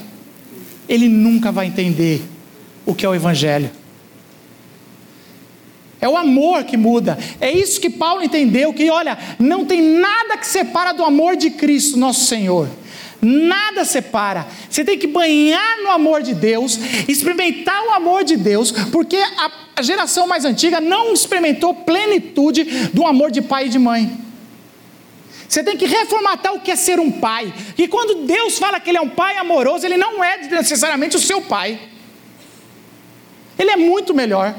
[0.88, 2.22] ele nunca vai entender
[2.84, 3.70] o que é o Evangelho.
[6.00, 7.16] É o amor que muda.
[7.40, 11.50] É isso que Paulo entendeu: que olha, não tem nada que separa do amor de
[11.50, 12.68] Cristo, nosso Senhor.
[13.24, 14.46] Nada separa.
[14.68, 19.16] Você tem que banhar no amor de Deus, experimentar o amor de Deus, porque
[19.74, 24.24] a geração mais antiga não experimentou plenitude do amor de pai e de mãe.
[25.48, 27.52] Você tem que reformatar o que é ser um pai.
[27.78, 31.20] E quando Deus fala que Ele é um pai amoroso, Ele não é necessariamente o
[31.20, 31.80] seu pai.
[33.58, 34.54] Ele é muito melhor.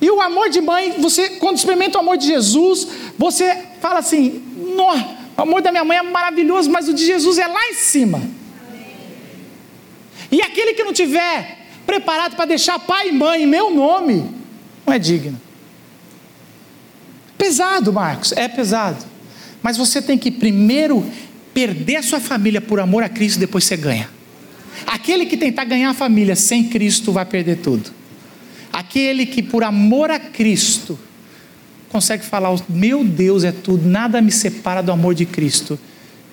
[0.00, 4.42] E o amor de mãe, você, quando experimenta o amor de Jesus, você fala assim:
[4.74, 7.74] Nossa o amor da minha mãe é maravilhoso, mas o de Jesus é lá em
[7.74, 8.22] cima.
[10.30, 14.30] E aquele que não tiver preparado para deixar pai e mãe em meu nome,
[14.84, 15.40] não é digno.
[17.36, 19.04] Pesado, Marcos, é pesado.
[19.62, 21.04] Mas você tem que primeiro
[21.52, 24.10] perder a sua família por amor a Cristo, depois você ganha.
[24.86, 27.90] Aquele que tentar ganhar a família sem Cristo vai perder tudo.
[28.72, 30.98] Aquele que, por amor a Cristo,
[31.90, 35.78] consegue falar: Meu Deus é tudo, nada me separa do amor de Cristo.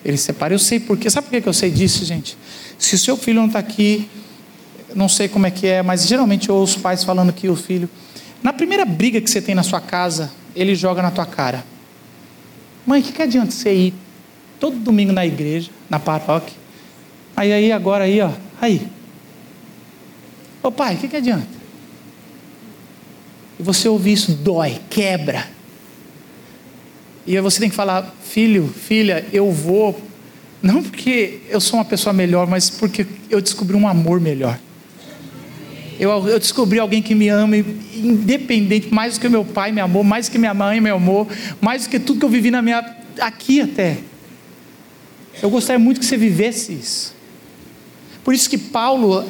[0.04, 0.54] Ele separa.
[0.54, 1.08] Eu sei porque.
[1.08, 2.36] Sabe por que eu sei disso, gente?
[2.78, 4.08] Se o seu filho não está aqui,
[4.94, 7.88] não sei como é que é, mas geralmente eu ouço pais falando que o filho.
[8.42, 11.64] Na primeira briga que você tem na sua casa, ele joga na tua cara.
[12.86, 13.94] Mãe, o que, que adianta você ir
[14.60, 16.54] todo domingo na igreja, na paróquia?
[17.34, 18.30] Aí, aí, agora aí, ó.
[18.60, 18.86] Aí.
[20.62, 21.63] Ô pai, o que, que adianta?
[23.58, 25.48] E você ouvir isso dói, quebra.
[27.26, 29.98] E aí você tem que falar, filho, filha, eu vou.
[30.62, 34.58] Não porque eu sou uma pessoa melhor, mas porque eu descobri um amor melhor.
[35.98, 40.02] Eu, eu, descobri alguém que me ama, independente, mais do que meu pai me amou,
[40.02, 41.28] mais do que minha mãe me amou,
[41.60, 42.84] mais do que tudo que eu vivi na minha.
[43.20, 43.98] aqui até.
[45.40, 47.14] Eu gostaria muito que você vivesse isso.
[48.24, 49.24] Por isso que Paulo,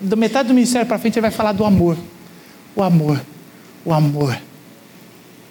[0.00, 1.96] da metade do ministério para frente, ele vai falar do amor.
[2.76, 3.20] O amor.
[3.84, 4.38] O amor.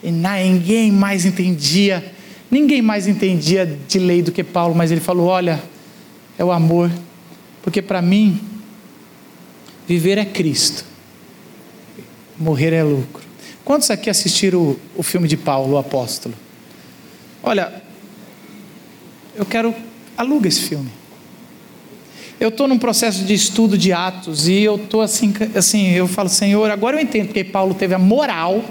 [0.03, 2.13] E ninguém mais entendia,
[2.51, 5.61] ninguém mais entendia de lei do que Paulo, mas ele falou: olha,
[6.38, 6.91] é o amor.
[7.61, 8.39] Porque para mim,
[9.88, 10.84] Viver é Cristo,
[12.38, 13.23] morrer é lucro.
[13.63, 16.36] Quantos aqui assistiram o, o filme de Paulo, o apóstolo?
[17.41, 17.82] Olha,
[19.34, 19.73] eu quero.
[20.17, 20.89] Aluga esse filme.
[22.39, 26.29] Eu estou num processo de estudo de Atos e eu estou assim, assim, eu falo,
[26.29, 28.63] Senhor, agora eu entendo porque Paulo teve a moral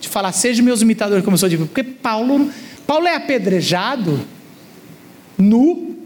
[0.00, 2.48] de falar, seja meus imitadores, como eu sou de porque Paulo,
[2.86, 4.20] Paulo é apedrejado
[5.36, 5.96] nu,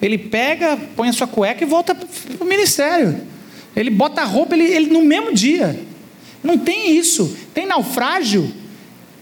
[0.00, 2.06] ele pega, põe a sua cueca e volta para
[2.38, 3.18] o ministério.
[3.74, 5.78] Ele bota a roupa ele, ele no mesmo dia.
[6.42, 7.36] Não tem isso.
[7.54, 8.50] Tem naufrágio.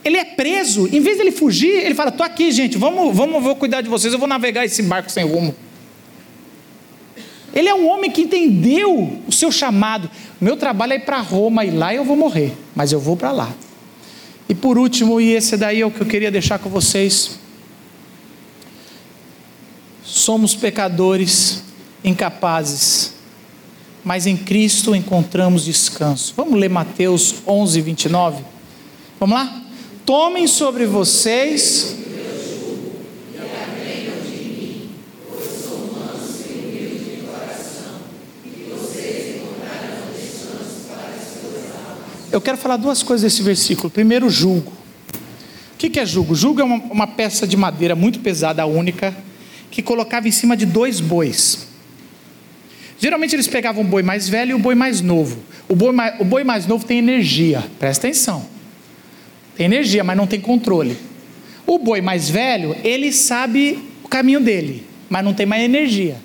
[0.03, 0.87] Ele é preso.
[0.91, 2.77] Em vez dele fugir, ele fala: "Tô aqui, gente.
[2.77, 4.13] Vamos, vamos, vou cuidar de vocês.
[4.13, 5.55] Eu vou navegar esse barco sem rumo."
[7.55, 10.11] Ele é um homem que entendeu o seu chamado.
[10.39, 13.31] Meu trabalho é ir para Roma e lá eu vou morrer, mas eu vou para
[13.31, 13.53] lá.
[14.47, 17.39] E por último, e esse daí é o que eu queria deixar com vocês.
[20.03, 21.63] Somos pecadores
[22.03, 23.15] incapazes
[24.05, 26.31] mas em Cristo encontramos descanso.
[26.37, 28.43] Vamos ler Mateus 11, 29?
[29.19, 29.63] Vamos lá?
[30.05, 31.95] Tomem sobre vocês.
[42.35, 43.89] Eu quero falar duas coisas desse versículo.
[43.89, 44.73] Primeiro, julgo.
[45.73, 46.35] O que é julgo?
[46.35, 49.15] Julgo é uma, uma peça de madeira muito pesada, única,
[49.71, 51.65] que colocava em cima de dois bois.
[52.99, 55.39] Geralmente eles pegavam o boi mais velho e o boi mais novo.
[55.69, 58.45] O boi mais, o boi mais novo tem energia, presta atenção.
[59.55, 60.97] Tem energia, mas não tem controle.
[61.65, 66.17] O boi mais velho, ele sabe o caminho dele, mas não tem mais energia.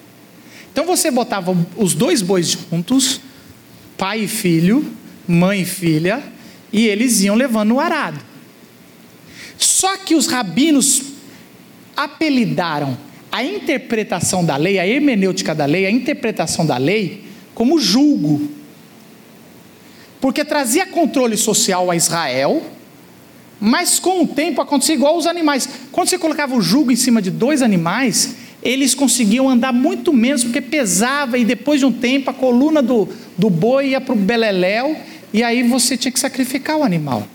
[0.72, 3.20] Então você botava os dois bois juntos,
[3.96, 4.98] pai e filho,
[5.30, 6.22] mãe e filha,
[6.72, 8.20] e eles iam levando o arado.
[9.56, 11.02] Só que os rabinos
[11.96, 12.96] apelidaram
[13.30, 17.24] a interpretação da lei, a hermenêutica da lei, a interpretação da lei,
[17.54, 18.50] como julgo.
[20.20, 22.62] Porque trazia controle social a Israel,
[23.60, 25.68] mas com o tempo acontecia igual aos animais.
[25.92, 30.44] Quando você colocava o jugo em cima de dois animais, eles conseguiam andar muito menos,
[30.44, 34.16] porque pesava, e depois de um tempo a coluna do, do boi ia para o
[34.18, 34.96] beleléu,
[35.32, 37.26] e aí você tinha que sacrificar o animal.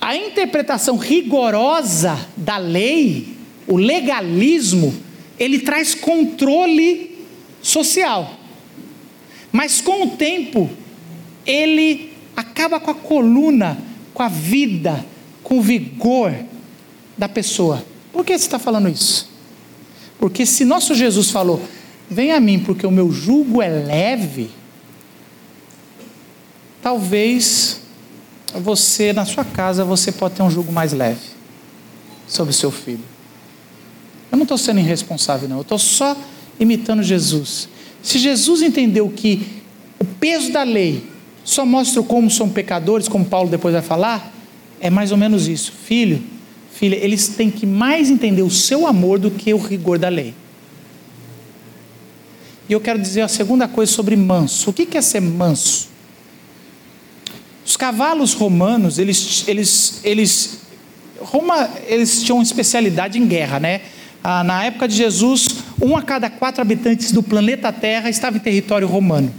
[0.00, 3.36] A interpretação rigorosa da lei
[3.66, 4.94] o legalismo,
[5.38, 7.18] ele traz controle
[7.60, 8.38] social.
[9.50, 10.70] Mas com o tempo,
[11.44, 13.78] ele acaba com a coluna,
[14.14, 15.04] com a vida,
[15.42, 16.34] com o vigor
[17.16, 17.84] da pessoa.
[18.12, 19.28] Por que você está falando isso?
[20.18, 21.62] Porque se nosso Jesus falou,
[22.08, 24.50] vem a mim porque o meu jugo é leve,
[26.86, 27.80] talvez
[28.54, 31.18] você, na sua casa, você pode ter um jugo mais leve
[32.28, 33.02] sobre o seu filho.
[34.30, 35.56] Eu não estou sendo irresponsável, não.
[35.56, 36.16] Eu estou só
[36.60, 37.68] imitando Jesus.
[38.04, 39.64] Se Jesus entendeu que
[39.98, 41.02] o peso da lei
[41.42, 44.32] só mostra como são pecadores, como Paulo depois vai falar,
[44.80, 45.72] é mais ou menos isso.
[45.72, 46.22] Filho,
[46.70, 50.32] filha, eles têm que mais entender o seu amor do que o rigor da lei.
[52.68, 54.70] E eu quero dizer a segunda coisa sobre manso.
[54.70, 55.95] O que é ser manso?
[57.66, 60.60] Os cavalos romanos, eles, eles, eles,
[61.20, 63.80] Roma, eles tinham especialidade em guerra, né?
[64.28, 65.46] ah, na época de Jesus,
[65.80, 69.32] um a cada quatro habitantes do planeta Terra estava em território romano.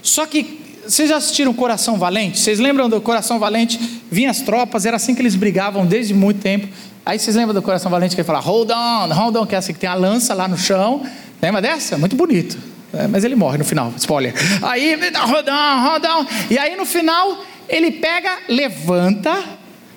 [0.00, 2.38] Só que vocês já assistiram Coração Valente?
[2.38, 4.00] Vocês lembram do Coração Valente?
[4.08, 6.68] Vinham as tropas, era assim que eles brigavam desde muito tempo.
[7.04, 9.58] Aí vocês lembram do Coração Valente que ele fala, hold on, hold on, que é
[9.58, 11.04] assim que tem a lança lá no chão.
[11.42, 11.98] Lembra dessa?
[11.98, 12.56] Muito bonito.
[12.92, 14.34] É, mas ele morre no final, spoiler.
[14.62, 16.26] Aí, rodão, rodão.
[16.50, 19.44] E aí no final, ele pega, levanta,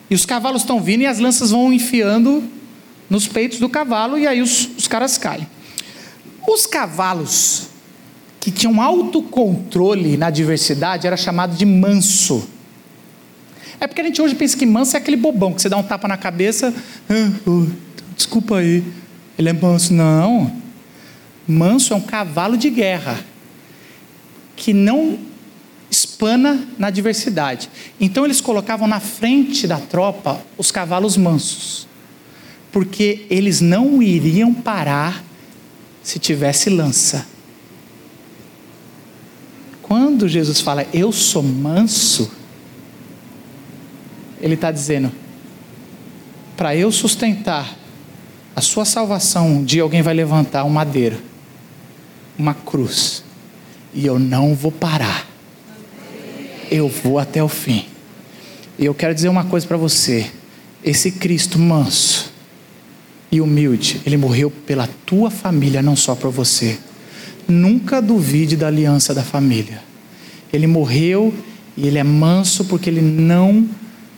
[0.09, 2.43] e os cavalos estão vindo e as lanças vão enfiando
[3.09, 5.47] nos peitos do cavalo, e aí os, os caras caem.
[6.47, 7.67] Os cavalos
[8.39, 12.47] que tinham autocontrole na diversidade era chamado de manso.
[13.79, 15.83] É porque a gente hoje pensa que manso é aquele bobão que você dá um
[15.83, 16.73] tapa na cabeça,
[17.09, 17.65] ah, oh,
[18.15, 18.83] desculpa aí,
[19.37, 19.93] ele é manso.
[19.93, 20.62] Não.
[21.47, 23.23] Manso é um cavalo de guerra
[24.55, 25.19] que não
[25.89, 27.69] espana na diversidade.
[27.99, 31.87] Então eles colocavam na frente da tropa os cavalos mansos,
[32.71, 35.23] porque eles não iriam parar
[36.01, 37.25] se tivesse lança.
[39.81, 42.31] Quando Jesus fala, eu sou manso,
[44.41, 45.11] Ele está dizendo,
[46.57, 47.77] para eu sustentar
[48.55, 51.17] a sua salvação, um dia alguém vai levantar um madeiro,
[52.37, 53.23] uma cruz,
[53.93, 55.27] e eu não vou parar,
[56.71, 57.85] eu vou até o fim.
[58.77, 60.31] E eu quero dizer uma coisa para você:
[60.83, 62.31] esse Cristo manso
[63.31, 66.77] e humilde, ele morreu pela tua família, não só por você.
[67.47, 69.81] Nunca duvide da aliança da família.
[70.51, 71.33] Ele morreu
[71.75, 73.67] e ele é manso porque ele não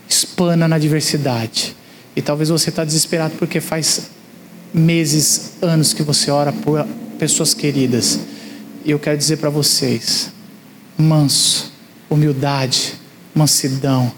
[0.07, 1.75] espana na diversidade.
[2.15, 4.09] E talvez você está desesperado porque faz
[4.73, 6.85] meses, anos que você ora por
[7.17, 8.19] pessoas queridas.
[8.83, 10.31] E eu quero dizer para vocês:
[10.97, 11.71] manso,
[12.09, 12.93] humildade,
[13.33, 14.11] mansidão,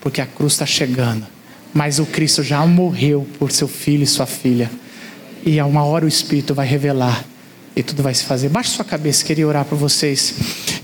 [0.00, 1.26] porque a cruz está chegando.
[1.74, 4.70] Mas o Cristo já morreu por seu filho e sua filha.
[5.44, 7.24] E a uma hora o Espírito vai revelar
[7.74, 8.48] e tudo vai se fazer.
[8.48, 10.34] Baixe sua cabeça, queria orar por vocês.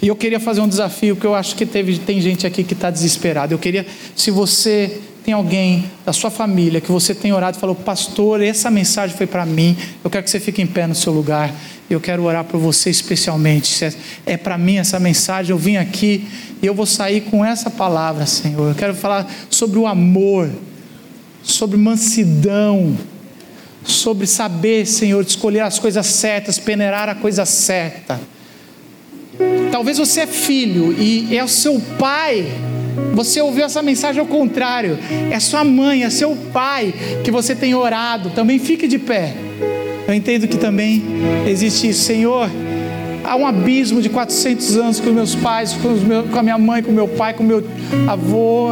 [0.01, 2.72] E eu queria fazer um desafio, que eu acho que teve, tem gente aqui que
[2.72, 3.53] está desesperado.
[3.53, 3.86] Eu queria,
[4.16, 8.70] se você tem alguém da sua família que você tem orado e falou, pastor, essa
[8.70, 11.55] mensagem foi para mim, eu quero que você fique em pé no seu lugar.
[11.91, 13.84] Eu quero orar por você especialmente.
[13.84, 13.93] É,
[14.26, 15.51] é para mim essa mensagem.
[15.51, 16.26] Eu vim aqui
[16.62, 18.70] e eu vou sair com essa palavra, Senhor.
[18.70, 20.51] Eu quero falar sobre o amor,
[21.43, 22.97] sobre mansidão
[23.91, 28.20] sobre saber, Senhor, escolher as coisas certas, peneirar a coisa certa.
[29.70, 32.47] Talvez você é filho e é o seu pai.
[33.14, 34.99] Você ouviu essa mensagem ao contrário.
[35.30, 38.30] É sua mãe, é seu pai que você tem orado.
[38.30, 39.34] Também fique de pé.
[40.07, 41.03] Eu entendo que também
[41.47, 42.03] existe isso.
[42.03, 42.51] Senhor,
[43.24, 46.82] há um abismo de 400 anos com meus pais, com, meus, com a minha mãe,
[46.82, 47.62] com meu pai, com meu
[48.07, 48.70] avô.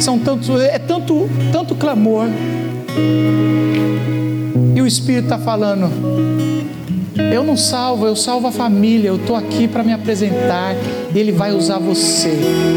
[0.00, 2.26] São tantos, é tanto, tanto clamor.
[4.88, 5.88] Espírito está falando:
[7.32, 9.08] eu não salvo, eu salvo a família.
[9.08, 10.74] Eu estou aqui para me apresentar.
[11.14, 12.32] Ele vai usar você.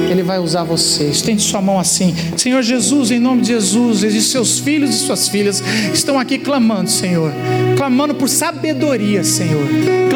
[0.10, 1.06] Ele vai usar você.
[1.06, 2.14] Estende sua mão assim.
[2.36, 6.90] Senhor Jesus, em nome de Jesus, e seus filhos e suas filhas estão aqui clamando,
[6.90, 7.32] Senhor.
[7.78, 9.66] Clamando por sabedoria, Senhor.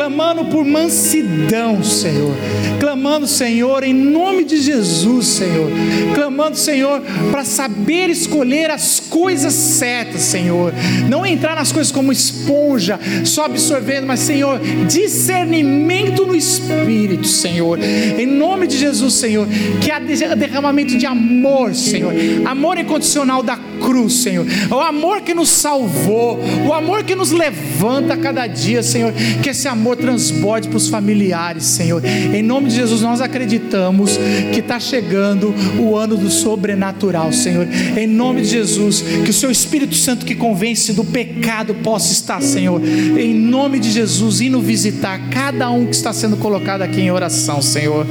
[0.06, 2.36] Clamando por mansidão, Senhor.
[2.80, 5.72] Clamando, Senhor, em nome de Jesus, Senhor.
[6.14, 7.02] Clamando, Senhor,
[7.32, 10.72] para saber escolher as coisas certas, Senhor.
[11.10, 17.80] Não entrar nas coisas como esponja, só absorvendo, mas Senhor, discernimento no Espírito, Senhor.
[17.82, 19.48] Em nome de Jesus, Senhor,
[19.82, 22.14] que há derramamento de amor, Senhor.
[22.46, 24.46] Amor incondicional da cruz, Senhor.
[24.70, 29.12] O amor que nos salvou, o amor que nos levanta a cada dia, Senhor.
[29.42, 32.02] Que esse amor transborde para os familiares, Senhor.
[32.06, 34.18] Em nome de Jesus, nós acreditamos
[34.54, 37.68] que está chegando o ano do sobrenatural, Senhor.
[37.98, 42.42] Em nome de Jesus, que o Seu Espírito Santo que convence do pecado possa estar,
[42.42, 42.82] Senhor.
[42.84, 47.62] Em nome de Jesus indo visitar cada um que está sendo colocado aqui em oração,
[47.62, 48.06] Senhor.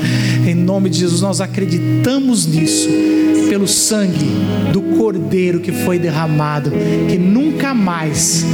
[0.46, 2.88] Em nome de Jesus, nós acreditamos nisso,
[3.48, 4.26] pelo sangue
[4.72, 6.72] do Cordeiro que foi derramado,
[7.08, 8.44] que nunca mais,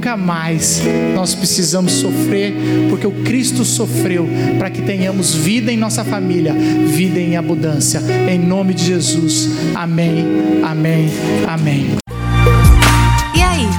[0.00, 0.80] nunca mais
[1.14, 2.54] nós precisamos sofrer,
[2.88, 4.26] porque o Cristo sofreu
[4.58, 8.00] para que tenhamos vida em nossa família, vida em abundância.
[8.26, 9.50] Em nome de Jesus.
[9.74, 10.24] Amém.
[10.64, 11.10] Amém.
[11.46, 11.98] Amém.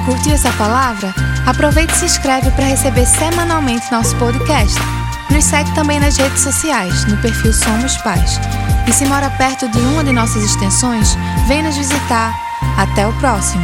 [0.05, 1.13] Curtiu essa palavra?
[1.45, 4.75] Aproveite e se inscreve para receber semanalmente nosso podcast.
[5.29, 8.39] Nos segue também nas redes sociais, no perfil Somos Pais.
[8.87, 11.15] E se mora perto de uma de nossas extensões,
[11.47, 12.35] vem nos visitar.
[12.77, 13.63] Até o próximo!